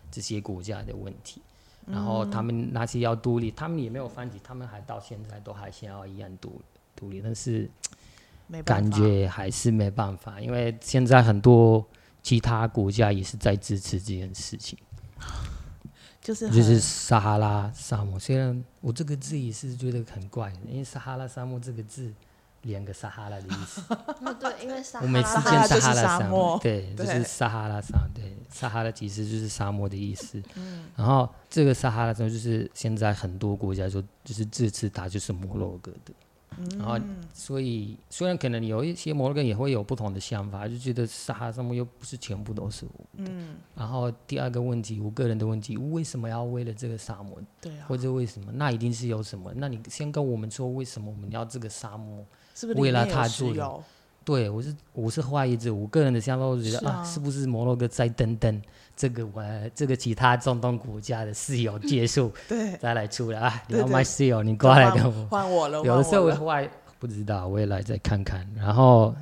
[0.10, 1.42] 这些国家的问题，
[1.86, 6.66] 然后他们那些要独立，他们也没有放弃，他们还到现在都还想要一样独立。
[6.96, 7.70] 独立，但是
[8.64, 11.86] 感觉还是没办法，因为现在很多
[12.22, 14.78] 其他国家也是在支持这件事情，
[16.22, 18.20] 就是就是撒哈拉沙漠。
[18.20, 22.12] 虽然我这个字也是觉得很怪，因为撒哈拉沙漠这个字
[22.64, 23.82] 两个撒哈拉的意思。
[24.40, 30.42] 对，因为我每次见撒哈拉沙漠，对，就是撒哈拉沙，对，撒哈拉其实就是沙漠的意思。
[30.56, 36.14] 嗯，然后这个撒哈拉沙漠就是现在很多国家就就是支持它，就是摩洛哥的。
[36.78, 37.00] 然后，
[37.34, 43.30] 所以虽然可能有一些摩洛哥也会有不同的想法，就觉得撒哈沙漠又不是全部都是我的。
[43.32, 43.56] 嗯。
[43.76, 47.38] 然后第二个问题，我个人的问题，为什么要为了这个沙漠？
[47.62, 47.86] 对啊。
[47.88, 48.52] 或者为什么？
[48.52, 49.52] 那一定是有什么？
[49.56, 52.26] 那你先跟我们说，为什么我们要这个沙漠？
[52.54, 53.84] 是不是为了他做的？
[54.24, 58.62] 对，我是我是怀疑这我个人的想法，我觉得啊，啊，是不是摩洛哥在等等
[58.96, 63.64] 这个我这个其他中东国家的室友结束，对，再来出来啊？
[63.68, 65.84] 你要卖室友，你过来跟我换我了。
[65.84, 68.48] 有的时候我会不知道，我也来再看看。
[68.56, 69.14] 然后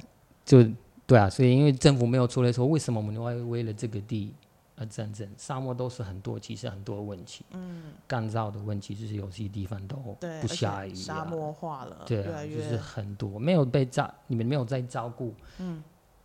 [0.45, 0.63] 就
[1.05, 4.33] 对啊，所以因为政府没有出来说，为什么我们会为了这个地？
[4.75, 7.45] 而，战争、沙漠都是很多，其实很多问题。
[7.51, 9.95] 嗯，干燥的问题就是有些地方都
[10.41, 11.97] 不下雨、啊，沙漠化了。
[12.07, 15.31] 对啊，就是很多没有被照，你们没有在照顾。
[15.59, 15.83] 嗯，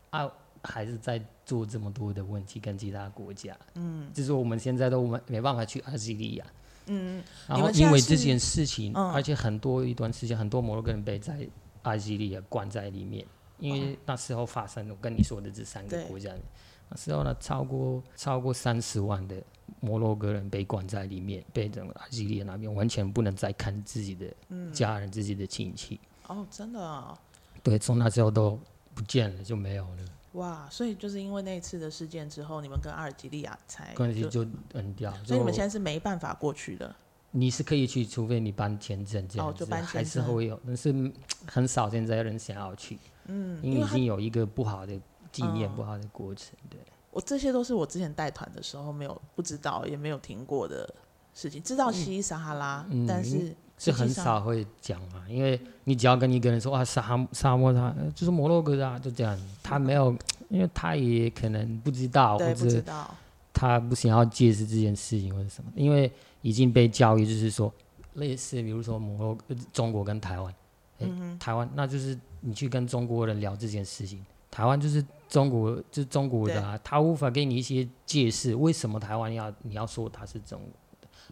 [0.08, 0.26] 啊，
[0.68, 3.56] 还是在做这么多的问题跟其他国家。
[3.74, 6.44] 嗯，就是我们现在都没没办法去阿尔及利亚。
[6.86, 11.46] 嗯，然后因为这件事情，嗯、而且很多一段时间，很多摩洛哥人被在
[11.82, 13.26] 阿尔及利亚关在里面，
[13.58, 16.32] 因为那时候发生我跟你说的这三个国家。
[16.90, 19.36] 那时候呢，超过超过三十万的
[19.80, 24.26] 摩洛哥人被关在里面，被整个阿尔及利亚那边完全不能再看自己的
[24.72, 26.00] 家人、嗯、自己的亲戚。
[26.26, 27.18] 哦，真的啊？
[27.62, 28.58] 对，从那时候都
[28.94, 30.04] 不见了，就没有了。
[30.38, 35.12] 哇，所以就是因为那次的事件之后，你们跟阿尔及利亚才关系就断掉。
[35.24, 36.94] 所以你们现在是没办法过去的。
[37.32, 41.12] 你是可以去，除非你办签证这样子，哦、还是会有，但是
[41.46, 42.98] 很少现在人想要去。
[43.26, 44.98] 嗯，因为已经有一个不好的
[45.32, 46.56] 经验、不好的过程。
[46.70, 46.78] 对，
[47.10, 50.88] 我这些都是我之前带团的时候没有不知道也没有听过的
[51.34, 53.54] 事情，知道西撒哈拉，嗯、但是。
[53.78, 60.14] 是很少会讲啊，因为你只要跟一个人说啊，沙沙漠他就是摩洛哥啊，就这样，他没有，
[60.48, 62.82] 因为他也可能不知道，或者
[63.52, 66.10] 他不想要解释这件事情或者什么，因为
[66.42, 67.72] 已经被教育，就是说
[68.14, 70.54] 类似，比如说摩洛哥、中国跟台湾，
[70.98, 80.68] 嗯，台湾那就是你去跟中国人聊这件事情，台湾就是中国，就是中国的啊，他无法给你一些解释，为什么台湾要你要说他是中国。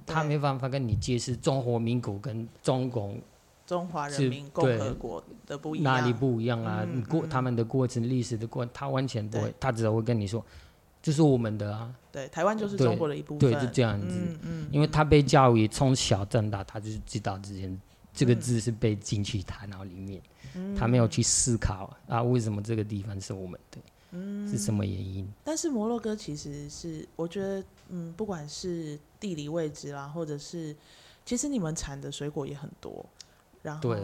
[0.04, 3.20] 他没办法跟你解释中华民国跟中共
[3.66, 6.86] 中华人民共和国的不一样，哪里不一样啊？
[6.86, 10.44] 嗯、过他们的过程、历史的过程，他完全不会，他只会跟你说，
[11.02, 11.92] 这、就是我们的啊。
[12.12, 13.38] 对，台湾就是中国的一部分。
[13.38, 14.06] 对，对就这样子。
[14.08, 17.80] 嗯嗯、因为他被教育从小长大，他就是知道这件
[18.12, 20.22] 这个字是被进去他脑里面，
[20.54, 23.78] 嗯、他没有去思考啊，为什么这个地方是我们的？
[24.12, 25.28] 嗯、是什么原因？
[25.42, 30.74] 但是摩洛哥其实是，我觉得，嗯，不管是地理位置啦，或者是，
[31.24, 33.04] 其实你们产的水果也很多，
[33.62, 34.00] 然后对，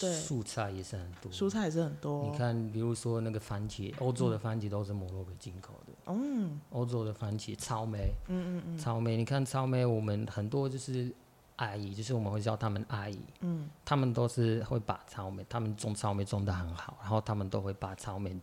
[0.00, 2.30] 对，蔬菜也是很多，蔬菜也是很多。
[2.30, 5.92] 你看，比如说那个番茄，欧洲的番茄都是摩洛哥进口的。
[6.06, 11.10] 嗯，欧洲的番茄，草莓，嗯嗯嗯，草莓，你看草莓，我们很多就是
[11.56, 18.38] 阿姨，就是我们会叫他们阿姨，嗯，他们都是会把草莓，他们种草莓种的很好，然后他们都会把草莓。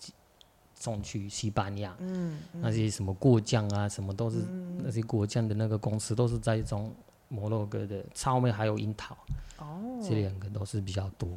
[0.80, 6.93] 送去西班牙，嗯嗯、那些什么果酱啊，什么都是、嗯、那些果酱的那个公司都是在种
[7.28, 9.17] 摩洛哥的草莓，还有樱桃，
[9.57, 11.30] 哦，这两个都是比较多。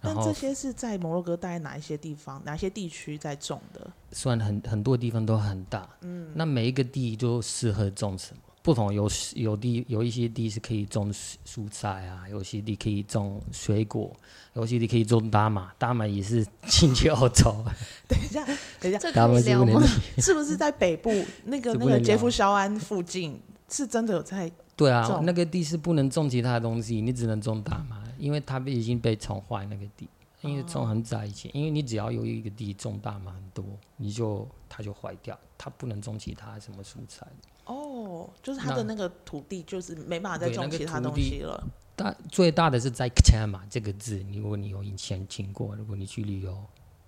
[0.00, 3.90] 但这些是在摩洛哥大概哪一些地方、哪些地区在种的？
[4.12, 8.42] 虽然很很多地方都很大，嗯，那每一个地都适合种什么？
[8.68, 14.14] 不同有有地有一些地是可以种蔬菜啊，有些地可以种水果，
[14.52, 17.64] 有些地可以种大麻，大麻也是进去澳洲。
[18.06, 18.44] 等一下，
[18.78, 19.82] 等一下，这个是不能，
[20.18, 21.10] 是不是在北部
[21.46, 23.40] 那个那个杰夫肖安附近
[23.70, 24.52] 是真的有在？
[24.76, 30.06] 对啊，那个地是不能种其他东西，你只能种大麻，因为它已经被宠坏那个地，
[30.42, 33.64] 因为种很早以前，因为你只要有一个地种大麻很多，
[33.96, 37.26] 你就它就坏掉，它不能种其他什么蔬菜。
[37.68, 41.62] 哦，就是他的那个土地，就是没办法再种其他东西了。
[41.96, 46.58] 那个、大最大的是在 Kchama 这个字，如果你有以前听过，如果你去旅游，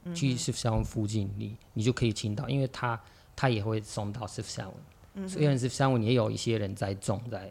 [0.04, 3.00] 嗯、去 Sefsawon 附近，你你就可以听到，因为它
[3.34, 4.74] 它也会送到 Sefsawon。
[5.14, 7.48] 嗯哼，虽然 Sefsawon 也有一些人在种在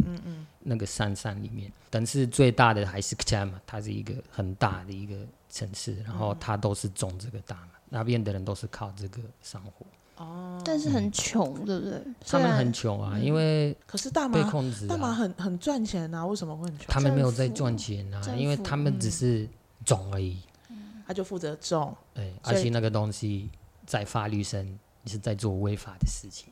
[0.60, 5.16] 那个山山里面，嗯嗯，但是最大的还是 Kchama，它是一个很大的一个
[5.50, 9.86] 城市，然后它都是种这个大麻，那边的人都是靠这个生活。
[10.20, 12.04] 哦，但是很穷，嗯、对不对？
[12.28, 16.86] 他们很穷啊，嗯、因为可是大麻被控制，大麻很很赚钱啊，为什么会很穷？
[16.90, 19.48] 他们没有在赚钱啊，因为他们只是
[19.86, 20.38] 种而已。
[20.70, 23.50] 嗯、他就负责种，对，而且那个东西
[23.86, 24.62] 在法律上
[25.04, 26.52] 你是在做违法的事情。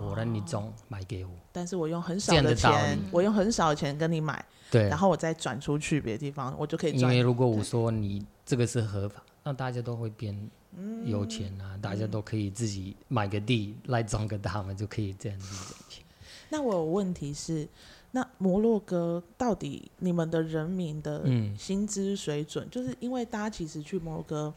[0.00, 7.02] 我让你种，买给我，但是我用很少的钱，我用很少的钱跟你买，对，然后我再转出去别的地方，我就可以赚。
[7.02, 10.38] 因为如果我说你这个是合法，那大家都会变。
[11.04, 16.04] 有钱啊，大家都可以自己买个地来种个他们，就可以这样子赚钱。
[16.50, 17.68] 那我有问题是，
[18.12, 21.24] 那摩洛哥到底你们的人民的
[21.56, 24.52] 薪资水准，嗯、就是因为大家其实去摩洛哥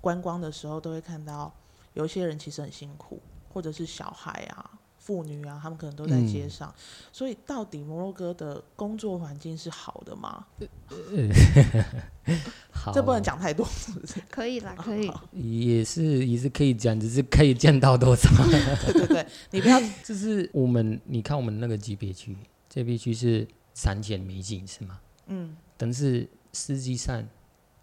[0.00, 1.52] 观光的时候，都会看到
[1.94, 3.20] 有些人其实很辛苦，
[3.52, 4.79] 或者是小孩啊。
[5.10, 6.78] 妇女啊，他们可能都在街上，嗯、
[7.12, 10.46] 所以到底摩洛哥的工作环境是好的吗？
[12.70, 14.22] 好，这不能讲太多，是不是？
[14.30, 18.30] 可以啦，可以，也是也是可以讲，只是可以见到多少？
[18.86, 22.36] 对对对，你不要，就是我们，你看我们那个级别区，
[22.68, 23.44] 这边区是
[23.74, 25.00] 三千美金是吗？
[25.26, 27.20] 嗯，但是实际上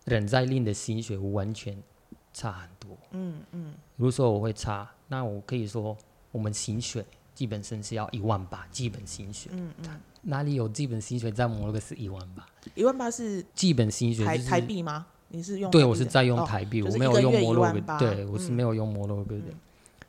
[0.05, 1.78] 人在令的薪水完全
[2.32, 2.97] 差很多。
[3.11, 5.97] 嗯嗯，如果说我会差，那我可以说
[6.32, 7.03] 我们薪水。
[7.38, 9.51] 基本上是要一万八，基本薪水。
[9.53, 12.43] 嗯嗯，哪里有基本薪水在摩洛哥是一万八？
[12.73, 15.05] 一万八是基本薪水，台台币吗？
[15.27, 15.69] 你是用？
[15.69, 17.99] 对，我是在用台币，我没有用摩洛哥。
[17.99, 19.53] 对，我是没有用摩洛哥的。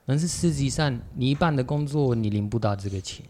[0.07, 3.27] 但是实际上，你一般的工作你领不到这个钱。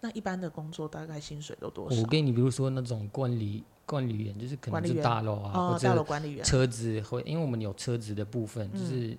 [0.00, 2.00] 那一般的工作大概薪水都多少？
[2.00, 6.04] 我给你，比如说那种管理管理员，就是可能是大楼啊，或者
[6.44, 9.18] 车子会，因为我们有车子的部分，就是。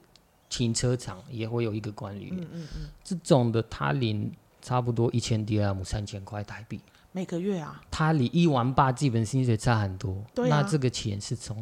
[0.53, 4.31] 停车场也会有一个管理员，嗯嗯嗯、这种的他领
[4.61, 6.79] 差不多一千迪拉姆三千块台币。
[7.11, 11.57] 每个月啊，他领一万八基本薪水差很多，啊、那这个钱是从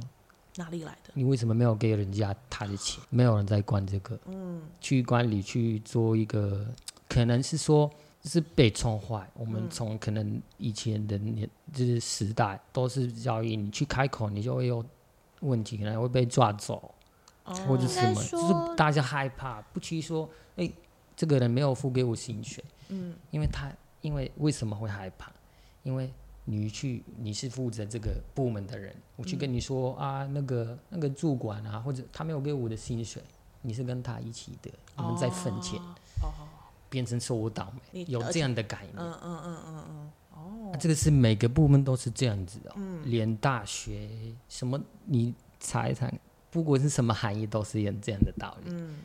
[0.58, 1.12] 哪里来的？
[1.14, 3.02] 你为什么没有给人家他的钱？
[3.10, 4.20] 没有人在管这个。
[4.26, 6.68] 嗯，去管理去做一个，
[7.08, 7.90] 可能是说
[8.26, 9.26] 是被冲坏。
[9.34, 14.84] 我们从可能以前的年就是时代都是交易你去开口，你就会有
[15.40, 16.92] 问题，可能会被抓走，哦、
[17.44, 20.72] 或者什么，就是大家害怕，不去说，哎，
[21.16, 22.64] 这个人没有付给我薪水。
[22.90, 23.72] 嗯，因为他
[24.02, 25.32] 因为为什么会害怕？
[25.84, 26.12] 因为。
[26.44, 33.22] 你去，你是负责这个部门的人，我去跟你说、嗯、啊，那个那个主管啊，或者他没有给我的薪水，
[33.62, 35.80] 你是跟他一起的，你们在分钱，
[36.24, 36.50] 哦，
[36.90, 44.10] 变成说我倒霉，有这样的概念，嗯嗯嗯嗯嗯，哦，这个是每个部门都是这样子的、哦，嗯，连大学
[44.50, 46.12] 什么你猜猜，
[46.52, 49.00] 不管是什么含义都是有这样的道理，嗯。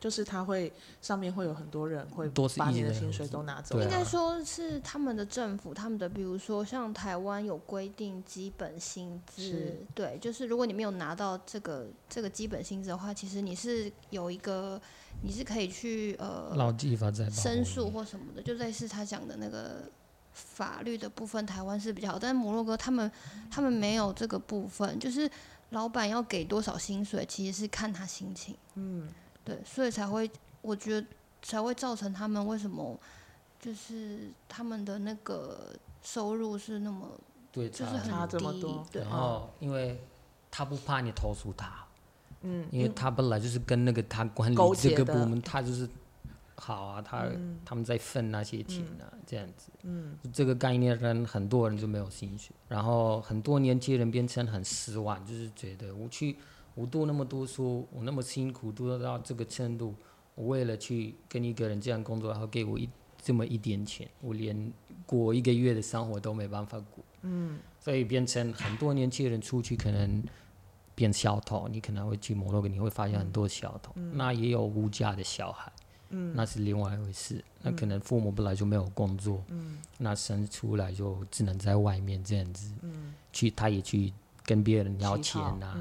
[0.00, 0.70] 就是他会
[1.00, 2.28] 上面会有很多人会
[2.58, 14.78] 把你的薪水都拿走，应该说是他们的政府，他们的比如说像台湾有规定基本薪资，对，就是如果你没有拿到这个这个基本薪资的话，其实你是有一个
[15.22, 19.88] 你是可以去呃劳基法在申诉或什么的，就类似他讲的那个
[20.34, 23.10] 法律的部分，台湾是比较好，但是摩洛哥他们
[23.50, 25.30] 他们没有这个部分，就是
[25.74, 29.08] 老板要给多少薪水，其实是看他心情，嗯。
[29.44, 30.30] 对，所以才会，
[30.62, 31.06] 我觉得
[31.42, 32.98] 才会造成他们为什么，
[33.60, 37.06] 就是他们的那个收入是那么，
[37.52, 38.86] 对，就是很低，差这么多。
[38.90, 40.00] 对，然后因为
[40.50, 41.84] 他不怕你投诉他，
[42.40, 45.86] 嗯，因为他本来就是跟那个他管理这个部门，他就是
[46.56, 56.36] 好啊，他、嗯、他们在分那些钱啊，嗯、这样子，嗯，这个概念让很多人就没有兴趣，然后很多年轻人变成很失望，就是觉得我去。
[56.76, 59.94] 我读那么多书，我那么辛苦读到这个程度，
[60.34, 62.90] 我为了去跟一个人这样工作，然后给我一
[63.22, 64.72] 这么一点钱，我连
[65.06, 67.04] 过一个月的生活都没办法过。
[67.22, 70.20] 嗯，所以变成很多年轻人出去可能
[70.96, 73.92] 变小偷，你可能会去摩洛哥，你会发现很多小偷。
[73.94, 75.70] 嗯，那也有无家的小孩，
[76.10, 77.42] 嗯，那是另外一回事。
[77.62, 84.12] 那可能父母本来就没有工作，嗯，那生出来就只能在外面这样子，嗯，去他也去
[84.44, 85.78] 跟别人要钱啊。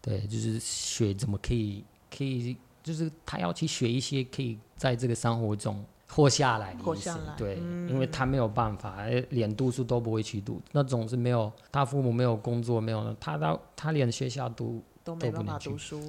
[0.00, 7.18] 对，就是学怎么可以，可以，就是他要去学一些可以在这个生活中活下来的意思。
[7.36, 16.00] 对，嗯、因为他没有办法，连读书都不会去读，那种是没有，他父母没有工作，没有，他到他连学校读都不能去，都没办法读书。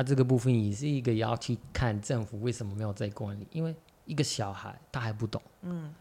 [0.00, 3.74] 啊，这个部分也是一个要去看政府为什么没有在管理，因为
[4.06, 5.40] 一个小孩他还不懂。
[5.60, 5.92] 嗯。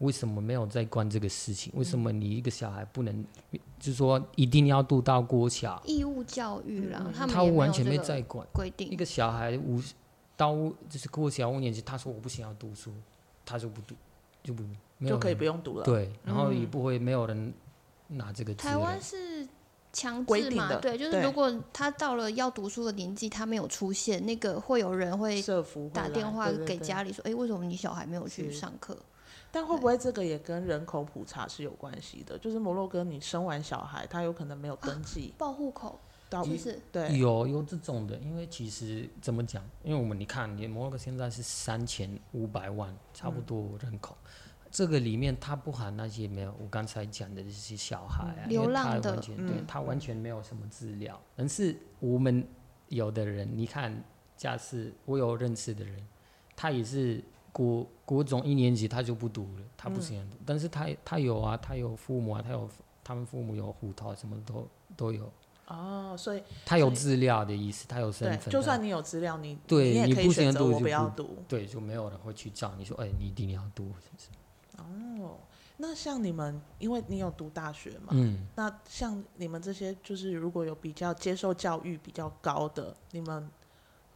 [0.00, 1.72] 为什么没有在管这个事情？
[1.74, 3.24] 为什么你一个小孩不能，
[3.80, 5.82] 就是说一定要读到国小？
[5.84, 8.88] 义务教育啦，他他完全没在管规定。
[8.88, 9.82] 一个小孩五
[10.36, 10.54] 到
[10.88, 12.92] 就是国小五年级，他说我不想要读书，
[13.44, 13.96] 他就不读，
[14.44, 14.62] 就不
[15.04, 15.84] 就可以不用读了。
[15.84, 17.52] 对，然后也不会没有人
[18.06, 18.54] 拿这个。
[18.54, 19.37] 台湾是
[19.98, 20.76] 强制嘛？
[20.76, 25.42] 对，就是如果他到了要读书的年纪，他没有出现，那个会有人会
[25.92, 28.96] 打电话给家里说：“哎，为什么你小孩没有去上课？”
[29.50, 32.38] 但会不会这个也跟人口普查是有关系的？
[32.38, 39.64] 就是摩洛哥，你生完小孩，他有可能没有登记报户口，到不是对有有这种的，因为其实怎么讲？
[39.82, 44.28] 因为我们你看，你摩洛哥现在是三千五百万差不多人口，嗯、
[44.78, 51.20] 这个里面它不含那些没有我刚才讲的这些小孩啊，嗯、流浪的，完全对，他完全没有什么资料。
[51.34, 52.46] 但、嗯、是我们
[52.88, 54.04] 有的人，你看，
[54.36, 56.06] 假设我有认识的人，
[56.54, 57.24] 他也是。
[57.50, 62.68] 国国中一年级他就不读了，他不想读，嗯、但是他他有啊，他有父母啊，他有
[63.02, 65.32] 他们父母有户头，什么都都有。
[65.66, 68.52] 哦，所以他有资料的意思，他有身份。
[68.52, 71.38] 就算你有资料，你对你也可以选择我不要读。
[71.48, 74.28] 对，就没有人会去叫你说，哎、欸，你一定要读，是不是？
[74.78, 75.38] 哦，
[75.76, 83.48] 那像你们，因为你有读大学嘛，嗯，那像你们这些，就是如果有比较接受教育比较高的，你们。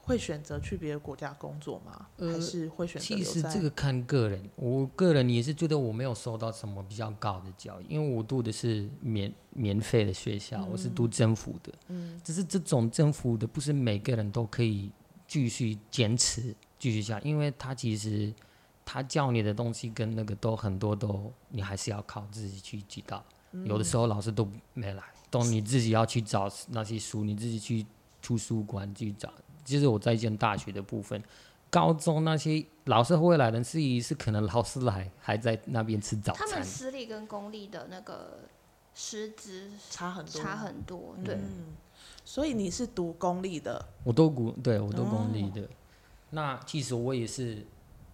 [0.04, 2.08] 会选择去别的国家工作吗？
[2.16, 3.06] 呃、还是会选择？
[3.06, 11.72] 其实这个看个人，我个人也是觉得我没有受到什么比较高的教育，因为我读的是免免费的学校，嗯、我是读政府的。
[11.86, 14.90] 嗯，只是这种政府的不是每个人都可以
[15.28, 18.34] 继续坚持继续下，因为他其实
[18.84, 27.86] 他教你的东西跟那个都很多都你还是要靠自己去知道，嗯、有的时候老师都没来，都你自己要去找那些书，你自己去
[28.20, 29.32] 图书馆去找。
[29.64, 31.22] 就是我在建大学的部分，
[31.70, 36.48] 高中那些老师会来的，是一是可能老师来还在那边吃早餐。
[36.48, 38.40] 他们私立跟公立的那个
[38.92, 41.14] 师资差很多，差很多。
[41.24, 41.76] 对，嗯、
[42.24, 43.86] 所以你是读公立的？
[44.02, 45.62] 我都读，对我都公立的。
[45.62, 45.68] 哦、
[46.30, 47.64] 那其实我也是，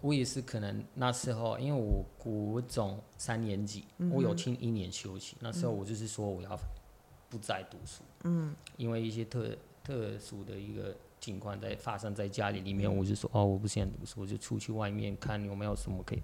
[0.01, 5.35] 我也是可能那时候，因为我国中三年级，嗯、我有听一年休息。
[5.39, 6.57] 那时候我就是说我要
[7.29, 16.21] 不再读书，嗯，因为一些特特殊的一个情况在发生在家里里面，我就说哦，我不想读书，我就出去外面看有没有什么可以。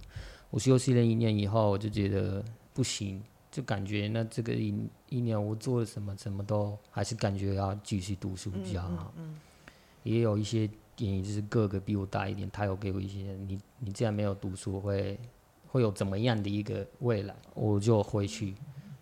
[0.49, 2.41] 我休息了一年以后，我就觉得
[2.73, 3.21] 不行，
[3.51, 4.73] 就感觉那这个一
[5.09, 9.13] 一年我做了什么，什么都还是感觉要继续读书比较好。
[9.17, 9.71] 嗯，嗯，嗯，
[10.03, 10.69] 也有一些
[10.99, 15.19] 原因，就是哥哥比我大一点，他有给我一些，你你既然没有读书，会
[15.67, 17.35] 会有怎么样的一个未来？
[17.53, 18.55] 我就回去。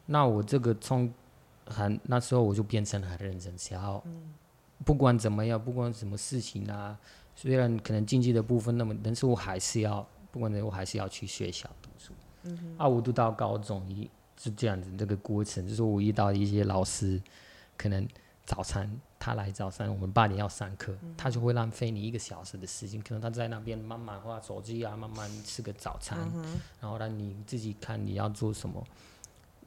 [0.05, 1.11] 那我这个从
[1.65, 4.03] 很那时候我就变成很认真，想要
[4.83, 6.97] 不管怎么样，不管什么事情啊，
[7.35, 12.11] 虽然可能经济的部分那么，但是我还是要，不管怎样，我还是要去学校读书。
[12.43, 17.21] 嗯、啊，我读到高中一是这样子，这个过程就是我遇到一些老师，
[17.77, 18.05] 可能
[18.45, 18.89] 早餐
[19.23, 28.85] 他来早餐，我们八点要上课，嗯、他就会浪费你一个小时的时间，可能他在那边慢慢画手机啊，慢慢吃个早餐，嗯、然后让你自己看你要做什么。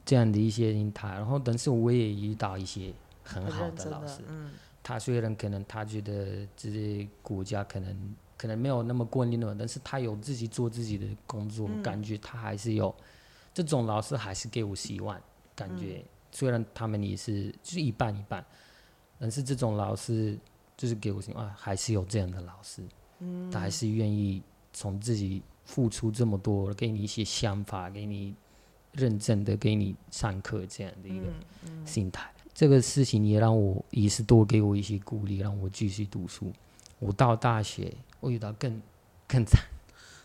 [0.05, 2.93] 这样的一些心态，然后，但是我也遇到一些
[3.23, 4.51] 很好的老师，嗯、
[4.83, 12.93] 他虽然可能他觉得这些国家可能可能没有那么过硬了，但是他有自己做自己的工作，嗯、感觉他还是有
[13.55, 15.19] 这种老师还是给我希望，
[15.55, 18.45] 感觉、嗯、虽然他们也是就是一半一半，
[19.19, 20.37] 但是这种老师
[20.75, 22.81] 就是给我希望，还是有这样的老师，
[23.19, 24.41] 嗯、他还是愿意
[24.73, 28.35] 从自己付出这么多，给你一些想法，给你。
[28.93, 31.25] 认真的给你上课这样的一个
[31.85, 36.51] 心态，嗯嗯、这个事情也让我也是多给我一些鼓励，让我继续读书。
[36.97, 38.81] 我到大学，我遇到更
[39.27, 39.61] 更惨，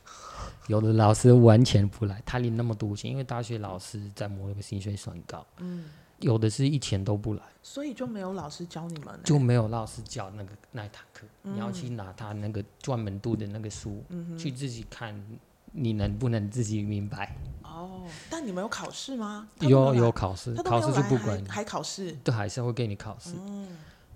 [0.69, 5.85] 有的老师完全不来，他领那么多钱，因为大学老师在某一个薪水算高，嗯、
[6.23, 15.15] 有的是一钱都不来，所以就没有老师教你们，就没有老师教那个那一堂课，嗯、你要去拿他那个专门读的那个书，嗯、去自己看，
[15.73, 17.37] 你能不能自己明白？
[17.63, 19.49] 哦，但你们有考试吗？
[19.61, 23.69] 有有考试，考试就不管还，还考试，对，还是会给你考试，嗯、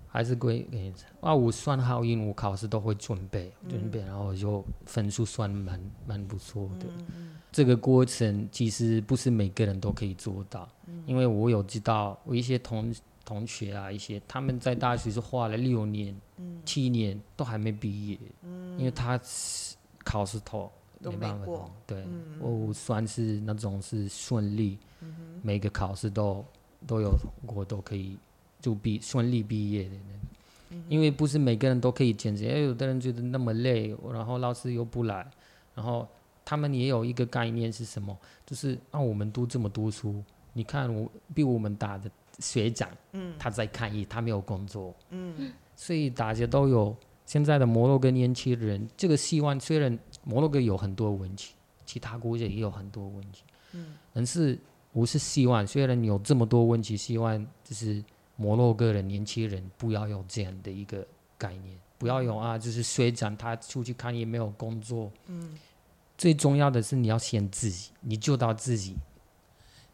[0.07, 0.93] 还是归给你。
[1.21, 6.85] 啊，我算好，因为我考试都会准备，嗯、准备，然后就分数算蛮蛮不错的。
[7.15, 12.93] 嗯、这个过程其实不是每个人都可以做到，嗯、因为我有知道，我一些同
[13.25, 19.19] 同学啊，一些他们在大学是花了六年、嗯、七年都还没毕业，嗯、因为他
[20.03, 20.71] 考试头。
[20.99, 26.43] 没办法，对，嗯、我算是那种是顺利，嗯、每个考试都
[26.87, 28.17] 都有过，都可以
[28.67, 29.91] 就毕顺利毕业的
[30.89, 35.25] 因为不是每个人都可以兼职，因为有的人觉得那么累，然后老师又不来，
[35.73, 36.05] 然后
[36.43, 46.93] 他们也有一个概念是什么，就是让、啊、我们读这么多书，你看我比我们大的学长，嗯、他在抗议，他没有工作，嗯、所以大家都有。
[47.25, 51.53] 现在的摩洛哥年轻人，这个希望虽然摩洛哥有很多问题，
[51.85, 54.59] 其他国家也有很多问题，嗯，但是
[54.91, 58.03] 我是希望，虽然有这么多问题，希望就是
[58.37, 61.05] 摩洛哥的年轻人不要有这样的一个
[61.37, 65.57] 概念，不要有啊，就是虽然他出去看也没有工作，嗯，
[66.17, 68.95] 最重要的是你要先自己，你救到自己，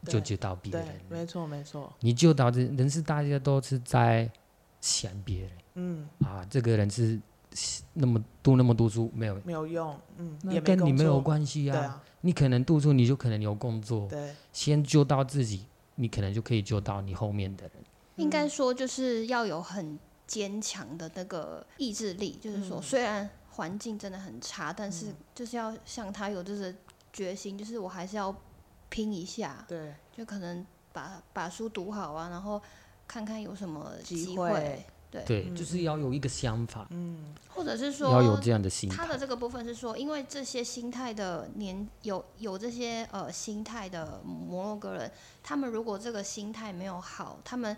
[0.05, 4.29] 就救到别人，没错没错，你救到这，人是大家都是在
[4.81, 5.51] 想别人。
[5.75, 6.07] 嗯。
[6.19, 7.19] 啊，这个人是
[7.93, 9.41] 那么读那么多书没有。
[9.45, 11.79] 没有用，嗯，也跟你没有关系啊。
[11.79, 12.03] 啊。
[12.21, 14.07] 你可能读书，你就可能有工作。
[14.07, 15.65] 对，先救到自己，
[15.95, 17.71] 你可能就可以救到你后面的人。
[18.16, 19.97] 应该说，就是要有很
[20.28, 22.38] 坚强的那个意志力。
[22.41, 26.74] 就是说，虽然环境真的很差，但是就是要像他有这个
[27.11, 28.36] 决心，就是我还是要
[28.89, 29.66] 拼一下。
[29.68, 32.61] 对，就可能把把书读好啊，然后
[33.07, 34.86] 看看有什么机会。
[35.14, 38.95] 对，对，就是要有一个想法，嗯，或者是说要有这样的心态。
[38.95, 45.11] 他的这个部分是说，因为这些心态的年有有这些呃心态的摩洛哥人，
[45.43, 47.78] 他们如果这个心态没有好，他们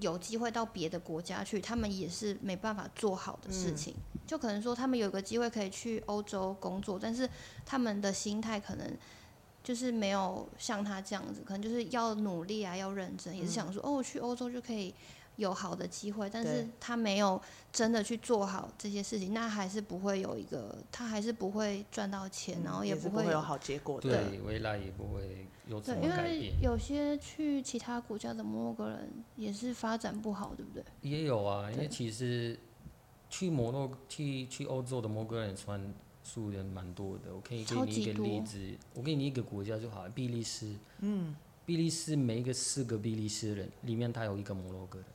[0.00, 3.94] 有机会到别的国家去，他们也是没办法做好的事情。
[3.96, 7.28] 嗯，就可能说，他们有个机会可以去欧洲工作，但是
[7.64, 8.96] 他们的心态可能
[9.62, 14.94] 就是没有像他这样子，可能就是要努力啊，要认真，也是想说，哦，去欧洲就可以。
[15.38, 17.40] 有好的机会，但是他没有
[17.72, 24.00] 真的去做好这些事情，那还是不会有一个，他还是不会赚到钱，然后也不会有好结果。
[24.00, 26.24] 对，未来也不会有什么改变。
[26.24, 30.84] 对，因为有些去其他国家的摩洛哥人也是发展不好，对不对？
[31.02, 32.58] 也有啊，因为其实
[33.30, 35.80] 去摩洛去去欧洲的摩洛哥人算
[36.24, 37.34] 数人蛮多的。
[37.34, 38.58] 我可以给你一个例子，
[38.94, 40.74] 我给你一个国家就好了，比利时。
[41.00, 45.06] 嗯，比利时每一个四个比利时人里面，他有一个摩洛哥人。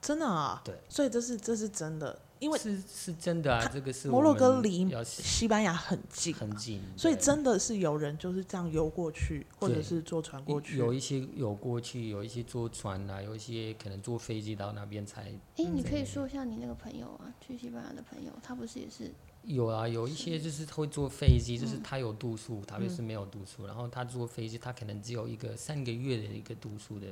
[0.00, 0.60] 真的啊？
[0.62, 10.76] 对，所以这是这是真的，因为是是真的啊，这个是摩洛哥离西班牙很近，很近，所以真的是有人就是这样游过去，或者是坐船过去。
[10.76, 15.22] 有一些游过去，有一些坐船啊，有一些可能坐飞机到那边才。
[15.56, 19.10] 哎，你可以说一下你那个朋友啊，去西班牙的朋友，他不是也是？
[19.44, 27.06] 有啊，有一些就是会坐飞机，就是他有度数，他就是没有度数，然后他坐飞机，他可能只有一个三个月的一个度数的。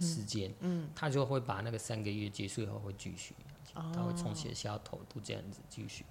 [0.00, 6.04] 时间，嗯，他就会把那个三个月结束以后会继续，哦、他会从学校投渡这样子继续，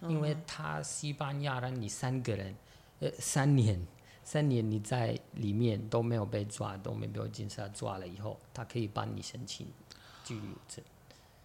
[0.00, 2.54] 嗯、因为他西班牙人，你三个人，
[3.00, 3.80] 呃，三年，
[4.24, 9.66] 三年你在里面都没有被抓，都没有警察抓了以后，他可以帮你申请
[10.24, 10.84] 居留证。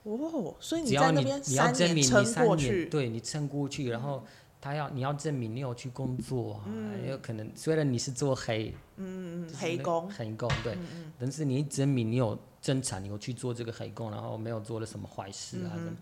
[0.04, 4.24] 哦，所以你在那边三年撑过去，对你撑过去，然后。
[4.66, 10.78] 他要你要证明你有去工作，嗯、有可能虽然你是做黑，嗯嗯黑工，黑工对，
[11.20, 15.96] 但是你证明你有正常，你有去做这个黑工，然后没有做了什么坏事啊，嗯、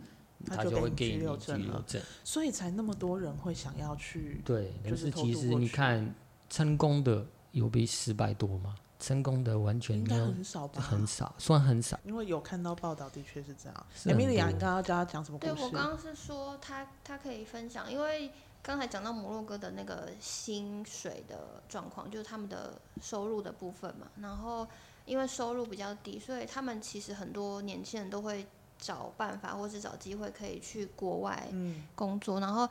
[0.45, 4.39] 他就会给你居留证，所以才那么多人会想要去。
[4.45, 6.13] 对，但是其实你看
[6.51, 8.75] 成功的有比失败多吗？
[8.99, 11.99] 成功的完全没有很少吧，很少，算很少。
[12.05, 13.85] 因为有看到报道，的确是这样。
[14.05, 15.53] Emilia，你刚刚教他讲什么故事？
[15.55, 18.31] 对，我刚刚是说他他可以分享，因为。
[18.63, 24.05] 刚才讲到摩洛哥的那个薪水的状况，就是他们的收入的部分嘛。
[24.19, 24.67] 然后
[25.05, 28.45] 因为收入比较低，所以他们其实很多年轻人都会
[28.77, 31.47] 找办法，或是找机会可以去国外
[31.95, 32.39] 工作。
[32.39, 32.67] 嗯、然后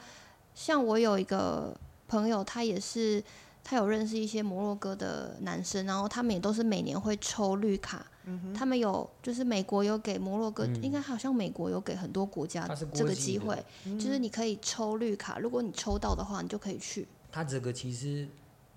[0.54, 1.76] 像我有一个
[2.08, 3.22] 朋友，他也是，
[3.62, 8.06] 他有认识一些摩洛哥的男生，然后他们也都是每年会抽绿卡。
[8.54, 12.64] 他们有，就是美国有给摩洛哥，嗯、应该好像美国有给很多国家
[12.94, 13.60] 这个机会，
[13.98, 17.08] 就是你可以抽绿卡，如果你抽到的话，你就可以去。
[17.32, 18.28] 他这个其实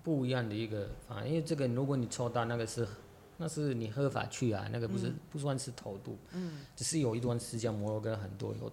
[0.02, 2.88] 不一样的一个方案，因为这个如果你抽到那个是，
[3.36, 8.70] 那是你合法去啊，那个不是、嗯、不算是偷渡，嗯，只是有一段时间摩洛哥很多有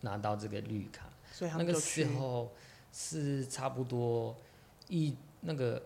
[0.00, 2.50] 拿到这个绿卡，所以那个时候
[2.92, 4.36] 是差不多
[4.88, 5.82] 一那个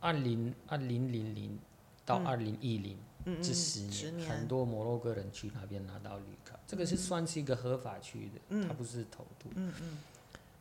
[0.00, 1.58] 二零二零零零
[2.04, 2.96] 到二零一零。
[3.42, 3.80] 这十
[4.12, 9.48] 年，很多摩洛哥人去那边拿到绿卡，嗯、这个是算是一个合法去的，嗯、它不是偷渡。
[9.56, 9.98] 嗯嗯、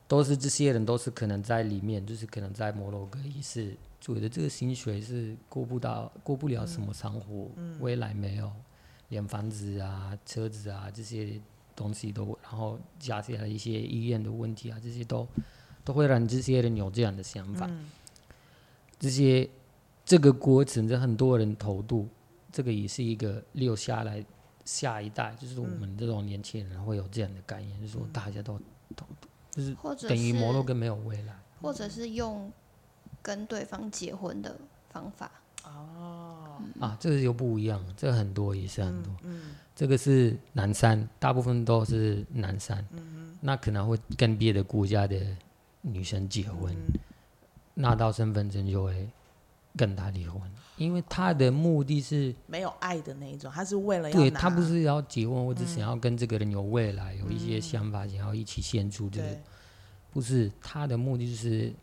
[0.07, 3.77] 都是这些人都是可能在里面，就是可能在摩洛哥也是
[4.13, 8.51] 觉得这个薪水是过不到、过不了什么生活，嗯、未来没有，
[9.09, 11.41] 连房子啊、车子啊这些
[11.75, 15.27] 东西都，然后加起来一些医院的问题啊，这些都
[15.83, 17.65] 都会让这些人有这样的想法。
[17.69, 17.89] 嗯、
[18.99, 19.49] 这些
[20.05, 22.07] 这个过程，就很多人投渡。
[22.51, 24.23] 这个也是一个留下来
[24.63, 28.57] 下一代，就是我们这种年轻人会有这样的概念，嗯、就是说大家都
[28.95, 29.05] 都
[29.51, 29.75] 就是
[30.07, 32.49] 等于摩洛哥没有未来，或者是用
[33.25, 34.55] 跟对方结婚的
[34.91, 35.31] 方法。
[35.63, 43.37] 哦、嗯、啊，这个又不一样，这个很多也是很多，嗯嗯、这个是男三，大部分都是男三，嗯、哼。
[43.41, 45.19] 那可能会跟别的国家的
[45.81, 46.99] 女生结婚，嗯、
[47.73, 49.09] 拿到身份证就会
[49.75, 50.39] 跟他离婚。
[50.77, 59.41] 因为他的目的是没有爱的那一种，他是为了要对他不是要结婚，或者想要跟这个人有未来，有一些想法，想要一起献出的，
[60.11, 61.73] 不是他的目的就是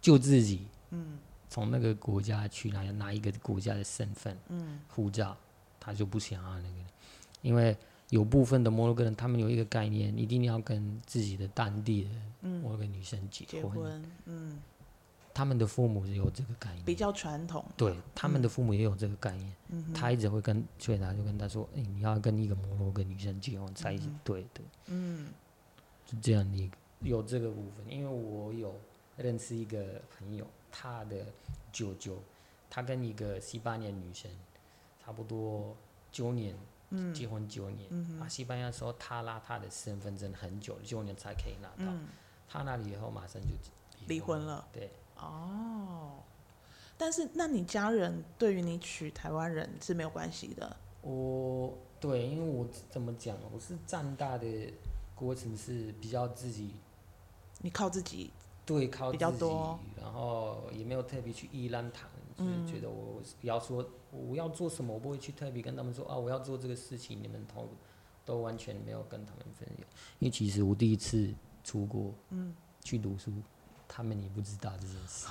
[0.00, 0.66] 救自己。
[0.90, 1.18] 嗯，
[1.48, 5.36] 从那个国家去拿拿一个国家的身份，嗯，护照，
[5.80, 6.76] 他就不想要那个，
[7.42, 7.76] 因为
[8.10, 12.10] 有部分的摩洛哥人，他们有一个概念，一定要跟自己的当地的
[12.48, 14.58] 摩洛哥女生结婚，嗯。
[15.34, 17.62] 他们的父母是有这个概念，比较传统。
[17.76, 19.52] 对，他们的父母也有这个概念。
[19.68, 24.62] 嗯、他一直会跟，所以他就跟他说：“哎、欸，你要跟一个摩洛哥女生结婚才是对的。
[24.86, 25.28] 嗯”
[26.08, 26.70] 就，这样的，
[27.02, 27.84] 有这个部分。
[27.86, 28.74] 因为我有
[29.18, 30.46] 认识一个朋友，
[30.78, 31.24] 他的
[31.72, 32.18] 舅舅，
[32.68, 34.30] 他跟一个西班牙女生
[35.02, 35.74] 差不多
[36.12, 36.54] 九年，
[36.90, 37.88] 嗯、结婚九年。
[37.90, 41.90] 嗯、啊，西班牙说他拿他的身份证很久，九年才可以拿到。
[41.90, 42.08] 嗯、
[42.46, 43.48] 他那里以后马上就
[44.06, 44.68] 离婚了。
[44.70, 44.90] 对。
[45.16, 46.22] 哦，
[46.98, 50.76] 但是那你家人对于你娶台湾人是没有关系的。
[51.00, 54.46] 我对，因为我怎么讲，我是长大的
[55.14, 56.74] 过程是比较自己，
[57.62, 58.30] 你靠自己，
[58.66, 67.68] 对，靠比较多，然后也没有特别去依赖他们，就是觉得我不要说我要做什么，我不会去特别跟他们说啊，我要做这个事情，你们都
[68.24, 69.86] 都完全没有跟他们分享，
[70.18, 71.32] 因为其实我第一次
[71.64, 72.54] 出国，嗯，
[72.84, 73.32] 去读书。
[73.88, 75.28] 他们也不知道这件事。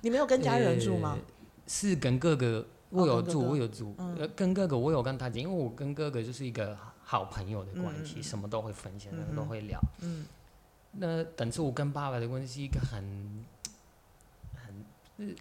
[0.00, 1.12] 你没有跟家人住吗？
[1.12, 1.22] 欸、
[1.68, 3.94] 是跟哥哥，我有住，我有住。
[3.98, 9.80] 嗯、跟哥哥，我有跟他讲，因为我跟哥哥就是一个好朋友的关系，嗯、什么都会分享，什么、嗯、都会聊。
[10.00, 10.26] 嗯。
[10.98, 13.44] 那但是我跟爸爸的关系是一个很
[14.54, 15.34] 很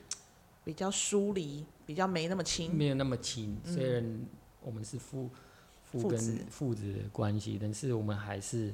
[0.63, 3.57] 比较疏离，比较没那么亲，没有那么亲。
[3.63, 4.25] 虽然
[4.61, 5.29] 我们是父
[5.85, 8.73] 父跟父子的关系，但是我们还是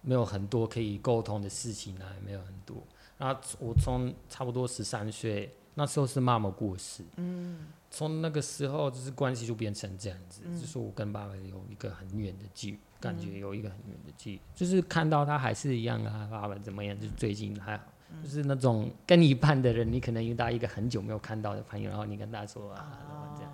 [0.00, 2.76] 没有很多可以沟通的事情啊，没有很多。
[3.18, 7.66] 然后我从差不多十三岁，那时候是妈妈过世，嗯，
[7.96, 23.52] 从那个时候就是关系就变成这样子，嗯、就是我跟爸爸有一个很远的距离，感觉有一个很远的距离，嗯、就是看到他还是一样啊，爸爸怎么样，就最近还好，嗯、就是那种跟你一般的人，你可能遇到一个很久没有看到的朋友，然后你跟他说啊，这样。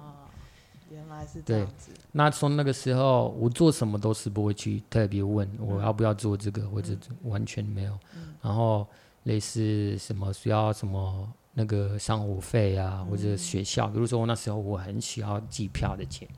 [0.90, 1.90] 原来是这样子。
[2.12, 7.98] 那从那个时候，我做什么都是不会去特别问我要不要做这个，或者完全没有。
[8.42, 8.86] 然后
[9.22, 16.28] 类似什么需要什么那个生活费啊，或者学校，比如说我那时候我很需要机票的钱，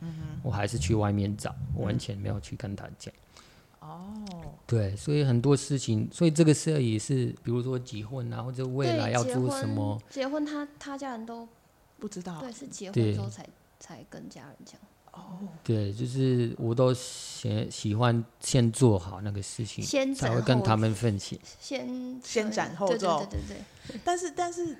[0.43, 3.13] 我还是去外面找，我完全没有去跟他讲。
[3.81, 4.25] 哦。
[4.67, 10.01] 对，所以很多事情，所以这个事也是，比如说结婚啊，或者未来要做什么。
[10.09, 11.49] 结婚，他他家人都
[11.99, 12.41] 不知道。
[12.41, 13.47] 对，是结婚之后才。
[13.81, 14.81] 才跟家人讲
[15.13, 23.57] 哦，对，就是我都先喜欢先做好那个事情，先才会跟他们分享，先先斩后奏，对对对
[23.89, 24.01] 对。
[24.03, 24.79] 但是但是，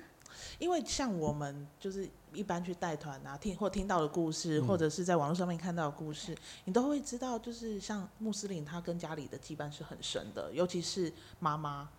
[0.59, 6.35] 因为像我们就是一般去带团啊，听或听到的故事，或者是在网络上面看到的故事，
[6.65, 11.89] 你都会知道，就是像穆斯林他跟家里的羁绊是很深的，尤其是妈妈，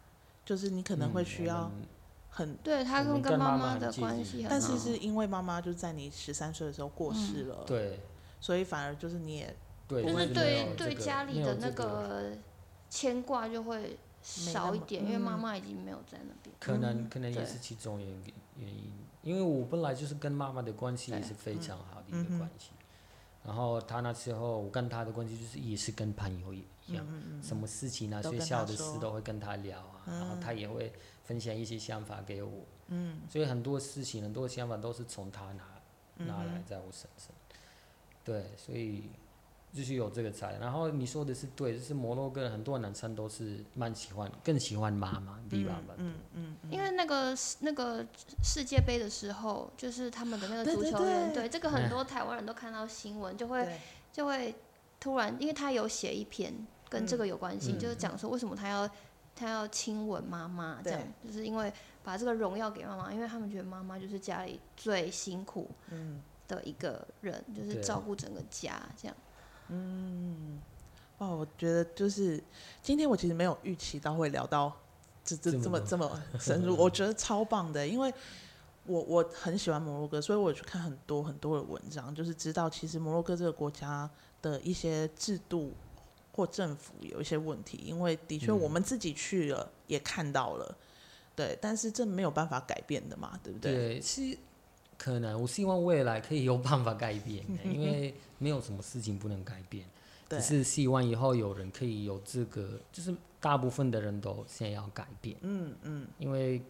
[0.44, 1.70] 就是你可能会需要。
[2.28, 7.98] 很对他跟跟妈妈的关系，但是是因为妈妈就在你十三岁的时候过世了，对，
[8.38, 9.56] 所以反而就是你也，
[9.88, 12.32] 就是对对家里的那个
[12.90, 16.54] 牵挂就会少一点，因为妈妈已经没有在那边。
[16.58, 22.70] 可能可能也是其中原因原因，因为我本来就是跟妈妈的关系也是非常好的一个关系，
[23.44, 27.06] 然后他那时候我跟他的关系就是也是跟朋友一样，
[27.42, 30.92] 什么事情啊学校的事都会跟他聊啊，然后他也会。
[31.26, 35.64] 分享一些想法给我，嗯，所以很多事情、很多想法都是从他拿
[36.18, 37.34] 拿来在我身上，
[38.22, 39.10] 对，所以
[39.76, 40.56] 就是有这个才。
[40.58, 45.80] 然后你说的是对，就是摩洛哥很多男生都是蛮喜欢，更喜欢妈妈，对吧？
[45.98, 48.04] 嗯嗯，因为那个那个
[48.42, 53.78] 世界杯的时候，就是他们的那个足球员，对，这个很多台湾人都看到新闻，就会
[54.12, 54.54] 就会
[54.98, 56.52] 突然，因为他有写一篇
[56.88, 58.88] 跟这个有关系，嗯、就是讲说为什么他要。
[59.38, 61.70] 他要亲吻妈妈，这样就是因为
[62.02, 65.70] 把这个荣耀给妈妈，因为他们觉得妈妈就是家里最辛苦
[66.48, 69.14] 的一个人，就是照顾整个家这样。
[69.68, 70.60] 嗯，
[71.18, 72.42] 哦，我觉得就是
[72.82, 74.72] 今天我其实没有预期到会聊到
[75.24, 78.12] 这这这么这么深入， 我觉得超棒的，因为
[78.84, 84.08] 我我很喜欢摩洛哥，所以我去看很多很多的文章，就是知道其实摩洛哥这个国家
[84.40, 85.72] 的一些制度。
[86.32, 90.76] 或政府有一些问题，因为的确我们自己去了也看到了，嗯、
[91.34, 93.72] 对，但是这没有办法改变的嘛，对不对？
[93.72, 94.36] 对，是
[94.96, 95.40] 可能。
[95.40, 99.84] 我希望未来可以有办法改变， 因为没有什么事情不能改变，
[100.28, 106.62] 对只是希望以后有人可以有资格，就是大部分的人都想要改变，嗯嗯，嗯因为。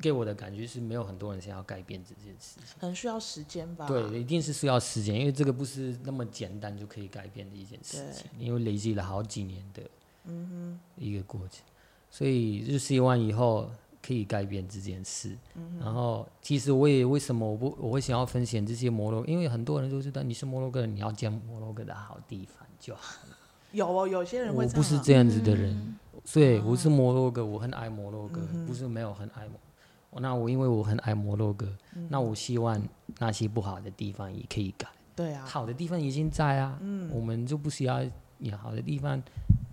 [0.00, 3.86] 给我的感觉是没有很多人想要改变这件事情，很需要时间吧？
[3.86, 9.82] 对，一定是需要时间，因为这个不是那么简单就可以改变的一件事情，因为累积了好几年的，
[10.24, 11.62] 嗯哼，一个过程，
[12.10, 13.70] 所以就希望以后
[14.04, 15.36] 可以改变这件事。
[15.54, 23.36] 嗯、然后，其实我也为什么我不我会想要分享这些摩洛，因为很多人都知道你是摩洛哥人，你要讲摩洛哥的好地方就好了。
[23.72, 24.64] 有哦，有些人会。
[24.64, 30.20] 我不是这样子的人，嗯、所以我是摩洛哥，我很爱摩洛哥，嗯、不是没有很爱摩。
[30.20, 32.78] 那我因为我很爱摩洛哥，嗯、那我希望
[33.18, 34.86] 那些不好的地方也可以改。
[35.16, 38.04] 对啊，好的地方已经在啊，嗯、我们就不需要
[38.36, 39.22] 你好的地方，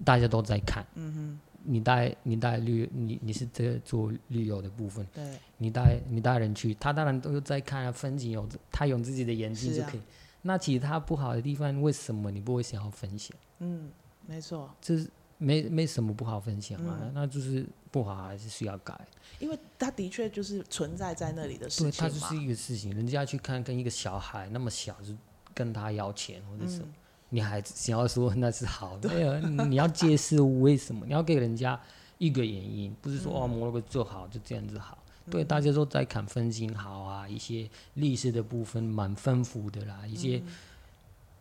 [0.06, 0.86] 大家都在看。
[0.96, 1.40] 嗯哼，
[1.72, 5.24] 你带你带旅，你你是在做旅游的部分，对，
[5.58, 10.00] 你带你带人去，他当然都在看啊，风景有他有自己的眼睛就可以。
[10.00, 10.06] 啊、
[10.42, 13.38] 那其他不好的地方，为什么你不会想要分享？
[13.60, 13.92] 嗯，
[14.26, 15.08] 没错，这是
[15.38, 19.00] 没没什么不好分享啊，嗯、那就是不好还是需要改。
[19.38, 22.92] 因为他的确就是存在在那里的事情，对，他就是一个事情。
[22.96, 25.14] 人家去看，跟一个小孩那么小，就
[25.54, 26.94] 跟他要钱或者什么，嗯、
[27.30, 29.10] 你还想要说那是好的？
[29.10, 31.06] 没有， 你要解释为什么？
[31.06, 31.80] 你要给人家
[32.18, 34.98] 一个原因，不是说、嗯、哦，摩洛哥做好就这样子好。
[35.26, 40.42] 嗯、对，大家都在看风景好啊，一些历史的部分蛮丰富的啦，一些。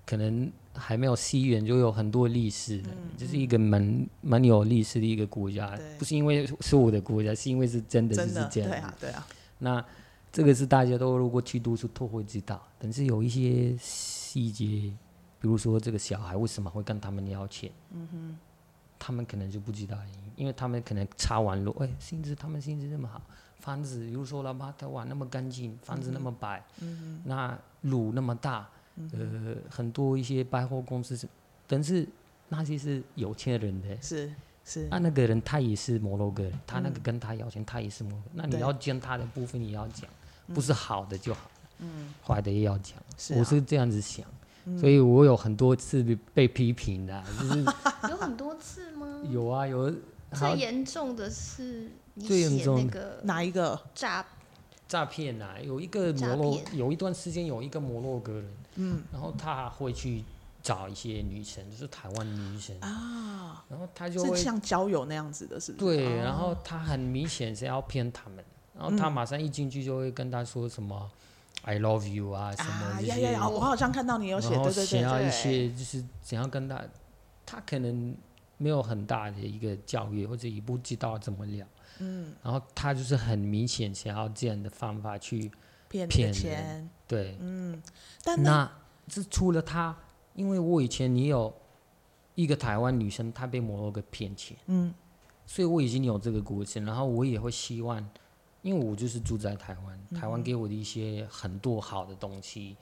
[0.07, 8.70] 可能还没有西元就有很多历史的，这、嗯、是一个蛮蛮有历史的一个国家，不是因为是我的国家，是因为是真的就是这样。
[8.70, 9.26] 对啊，对啊。
[9.59, 9.84] 那
[10.32, 14.91] 这个是大家都如果去读书都会知道，但是有一些细节，
[15.41, 18.39] 比如说这个小孩为什么会跟他们要钱，嗯哼，
[18.99, 19.97] 他们可能就不知道，
[20.36, 23.22] 因为他们可能查完路，哎，薪资他们薪资那么好，
[23.61, 28.68] 房子比如说拉巴特瓦那么干净，房子那么白，嗯哼，那路那么大。
[29.12, 31.28] 呃，很多一些百货公司是，
[31.68, 32.05] 但是
[32.49, 34.34] 那些是有钱人的，是
[34.64, 34.89] 是。
[34.91, 38.30] 那那个人他也是摩洛哥人，他那个跟他要钱，他也是摩洛哥。
[38.34, 40.11] 那你要讲他的部分，也要讲，
[40.53, 42.99] 不是好的就好，嗯，坏的也要讲。
[43.36, 44.26] 我是这样子想，
[44.77, 46.03] 所以我有很多次
[46.35, 47.64] 被批评的，就是
[48.11, 49.23] 有很多次吗？
[49.31, 49.95] 有啊，有。
[50.35, 51.91] 最严重的是
[52.21, 53.81] 最严重那个哪一个？
[53.95, 54.23] 诈
[54.87, 55.57] 诈骗啊？
[55.59, 58.45] 有一个摩洛，有一段时间有一个摩洛哥人，
[58.75, 60.23] 嗯，然后他会去
[60.62, 62.79] 找一些女生，就是台湾女生。
[62.81, 65.97] 啊，然后他就会像交友那样子的，是不是？
[65.97, 68.45] 对，然后他很明显是要骗他们，
[68.77, 71.11] 然后他马上一进去就会跟他说什么
[71.63, 73.35] “I love you” 啊，什么这些。
[73.37, 76.83] 我好像看到你有写，想要一些就是想要跟他，
[77.45, 78.17] 他可能。
[78.61, 81.65] 没有很大的一个教育，或者也不知道怎么聊，
[82.01, 85.49] 嗯，然后他就是很明显想要这样的方法去
[85.89, 87.81] 骗人，骗对，嗯，
[88.25, 88.69] 但那，
[89.07, 89.97] 那是除了他，
[90.35, 91.55] 因为我以前也有
[92.35, 94.93] 一个台湾女生，她被摩洛哥骗钱，嗯，
[95.47, 98.05] 所以我已经有这个故事，然后我也会希望，
[98.69, 102.77] 因为我就是住在台湾，台湾给我的一些很多好的东西。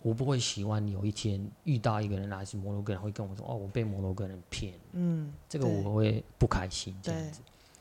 [0.00, 7.40] 我不会希望有一天遇到一个人，来是摩洛哥人，会跟我说：“哦，我被摩洛哥人骗。”嗯，这个我会不开心这样子，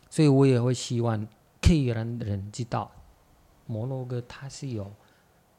[0.10, 1.26] 所以我也会希望
[1.62, 2.92] 可以让人知道，
[3.66, 4.92] 摩洛哥他是有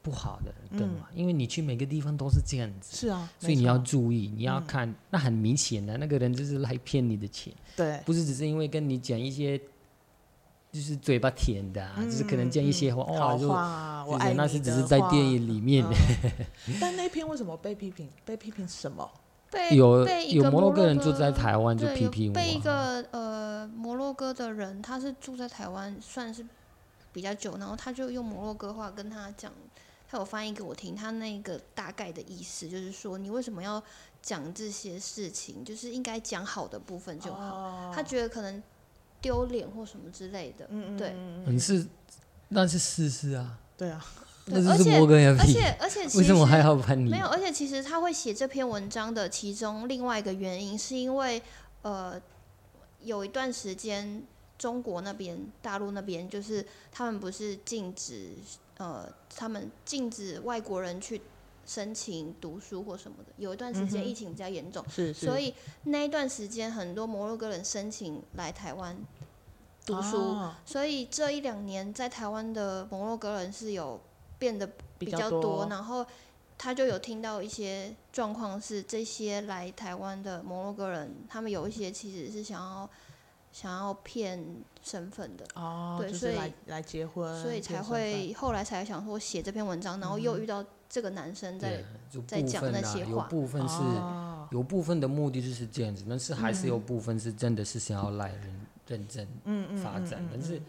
[0.03, 1.09] 不好的人，对吗？
[1.15, 9.61] 因为你去每个地方都是这样子，是啊，所以你要注意，你要看，那很明显的那个人就是来骗你的钱，对，不是只是因为跟你讲一些。
[10.73, 13.47] 就是嘴巴甜的，啊，嗯、就是可能讲一些话，嗯、哇，就
[14.11, 15.85] 我爱那是只是在电影里面。
[16.67, 18.09] 嗯、 但那篇为什么被批评？
[18.25, 19.07] 被批评什么？
[19.51, 22.35] 被有摩洛哥人住在台湾就批评我。
[22.35, 26.43] 被一个呃摩洛哥的人，他是住在台湾算是
[27.13, 29.53] 比较久，然后他就用摩洛哥话跟他讲，
[30.09, 33.83] 他有翻译给我听，他那个大概的意思就是说，你为什么要
[34.23, 35.63] 讲这些事情？
[35.63, 37.43] 就是应该讲好的部分就好。
[37.43, 38.63] 哦、他觉得可能。
[39.23, 41.15] 丢脸或什么之类的，嗯对，
[41.47, 41.87] 嗯是，
[42.49, 44.05] 那是事实啊，对啊，
[44.45, 47.11] 对而且而且而且，为什么还要喷你？
[47.11, 51.41] 没有，而且其实他会写这篇文章的其中另外一个原因，是因为
[51.83, 52.21] 呃，
[53.01, 54.23] 有一段时间
[54.59, 58.31] 中国那边、大陆那边，就是他们不是禁止
[58.77, 61.23] 呃，他们禁止外国人去。
[61.67, 65.55] 申请读书或什么的，有一段时间疫情比较严重，是是，所以
[65.85, 68.97] 那一段时间很多摩洛哥人申请来台湾
[69.87, 74.01] 读书，所以这一两年在台湾的摩洛哥人是有
[74.39, 76.05] 变得比较多，然后
[76.59, 82.89] 他就有听到一些状况是这些来台湾的摩洛哥人，他们有一些其实是想要
[83.53, 84.45] 想要骗
[84.83, 90.65] 身份的，哦，对，所以来来结婚，所以才会后来才想说写这篇文章，然后又遇到。
[90.93, 91.83] 这个男生在
[92.27, 93.79] 在讲那些话，有部分是，
[94.51, 99.27] 有部分的目的就是这样子，但是还是有部分是真的是想要来认认真
[99.83, 100.61] 发展，但是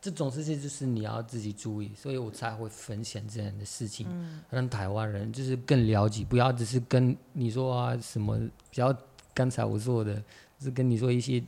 [0.00, 4.06] 这种事情就是你要自己注意，所以我才会分享这样的事情，
[4.48, 8.38] 让台湾人就是更了解，不要只是跟你说啊什么，
[8.70, 8.96] 比较
[9.34, 10.22] 刚才我说的，
[10.60, 11.42] 是跟你说一些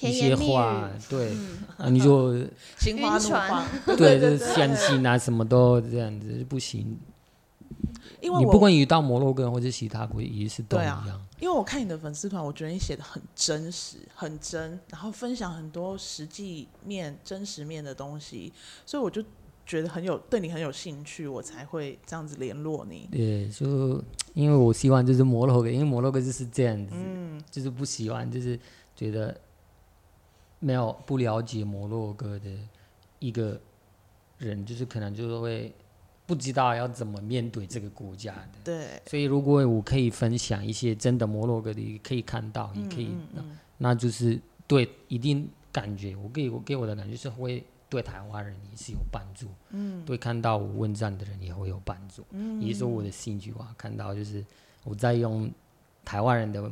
[0.00, 1.32] 一些话，对，
[1.76, 2.34] 啊你就
[2.78, 3.66] 心花怒放，
[3.96, 6.98] 对，就是相信啊什么都这样子不行。
[8.20, 10.96] 因为你不管遇到摩洛哥或者其他国也是都一样。
[10.96, 18.52] 啊，因为我看你的粉丝团，我觉得你写的很真实，很真，然后分享很多实际面、真实面的东西，
[18.86, 19.22] 所以我就
[19.66, 23.08] 觉得很有对你很有兴趣，我才会这样子联络你。
[23.12, 24.02] 对，就
[24.34, 28.58] 因为我希望就是摩洛哥，因为摩洛哥就是这样子，嗯，就是不喜欢，就是
[28.96, 29.38] 觉得
[30.66, 32.50] 没有不了解摩洛哥的
[33.20, 33.60] 一个
[34.38, 35.72] 人，就是可能就是会。
[36.28, 44.36] 不知道要怎么面对这个国家的，对，所以如果我可以分享一些真的摩洛哥的，可以看到，也可以，嗯嗯嗯、那就是
[44.66, 54.44] 对一定感觉，我给我给我的感觉是会对台湾人也是有帮助，嗯，对看到我问战的人也会有帮助，嗯，也是我的兴趣啊，看到就是
[54.82, 55.48] 我在用
[56.04, 56.68] 台湾人的。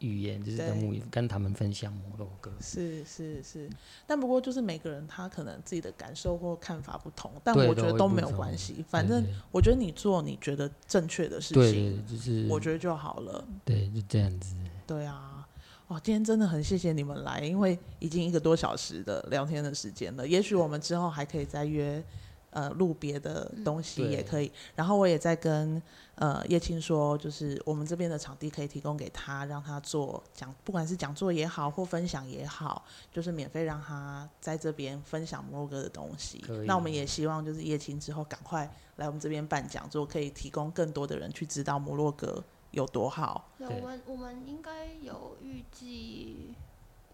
[0.00, 2.52] 语言就是跟母语，跟他们分享摩洛哥。
[2.60, 3.68] 是是是，
[4.06, 8.84] 但不过就是每个人他可能自己的感受或看法不同，但我觉得都没有关系。
[8.88, 13.44] 反正我觉得你做你觉得正确的事情，对，就是我觉得就好了。
[13.64, 14.54] 对，就这样子。
[14.86, 15.46] 对啊，
[15.88, 20.26] 哇，今天真的很谢谢你们来，因为已经一个多小时的聊天的时间了。
[20.26, 22.02] 也许我们之后还可以再约
[22.50, 24.46] 呃录别的东西也可以。
[24.46, 25.80] 嗯、然后我也在跟
[26.14, 36.44] 呃叶青说，就是我们这边的场地可以提供给他，让他做讲，不管是讲座也好，或分享也好，就是免费让他在这边分享摩洛哥的东西。
[36.66, 43.50] 那我们也希望就是叶青之后赶快来我们这边办讲座，可以提供更多的人去知道摩洛哥有多好。
[43.58, 46.54] 对，我们我们应该有预计。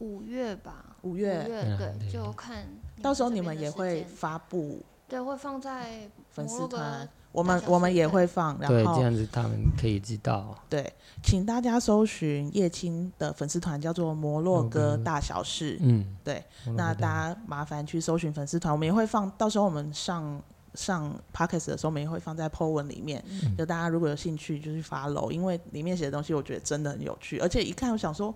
[0.00, 2.66] 五月吧，五月，五月对，就看
[3.00, 4.84] 到时候你们也会发布，
[5.14, 10.58] 对，会放在粉丝团，我们我们也会放，然后对，这样子他们可以知道。
[10.68, 10.92] 对，
[11.22, 15.78] 请大家搜寻叶青的粉丝团，叫做摩洛哥大小事。
[15.82, 16.44] 嗯，对，
[16.76, 20.42] 那大家麻烦去搜寻粉丝团，我们也会放，到时候我们上
[20.74, 28.34] 上 podcast 的时候，我们也会放在 po 文里面，嗯、就大家如果有兴趣就去 follow，因为里面写的东西我觉得真的很有趣，而且一看我想说。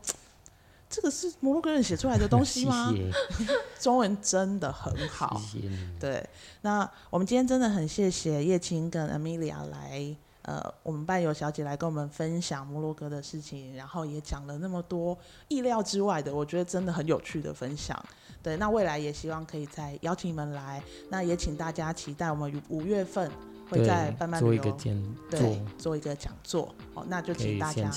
[0.90, 2.90] 这个是摩洛哥人写出来的东西吗？
[2.96, 5.38] 谢谢 中文真的很好。
[5.38, 5.70] 谢谢。
[6.00, 6.28] 对，
[6.62, 15.16] 那我们今天真的很谢谢叶青跟 Amelia 来，呃，我们伴游小姐来跟我们分享摩洛哥的事情，然后也讲了那么多
[15.48, 18.02] 意料之外的，我觉得真的很有趣的分享。
[18.42, 23.30] 对，那未来也希望可以再邀请你们来，那也请大家期待我们五月份。
[23.70, 27.92] 会在伴伴旅游做一个讲座，对，做一个讲座，哦，那就请大家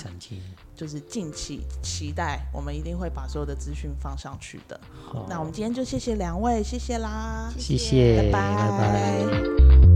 [0.82, 4.82] 就是近期期待，我们一定会把所有的资讯放上去的。
[4.92, 8.56] 好，那我们今天就谢谢两位，谢谢啦，谢谢，拜拜。
[8.80, 9.91] 拜拜。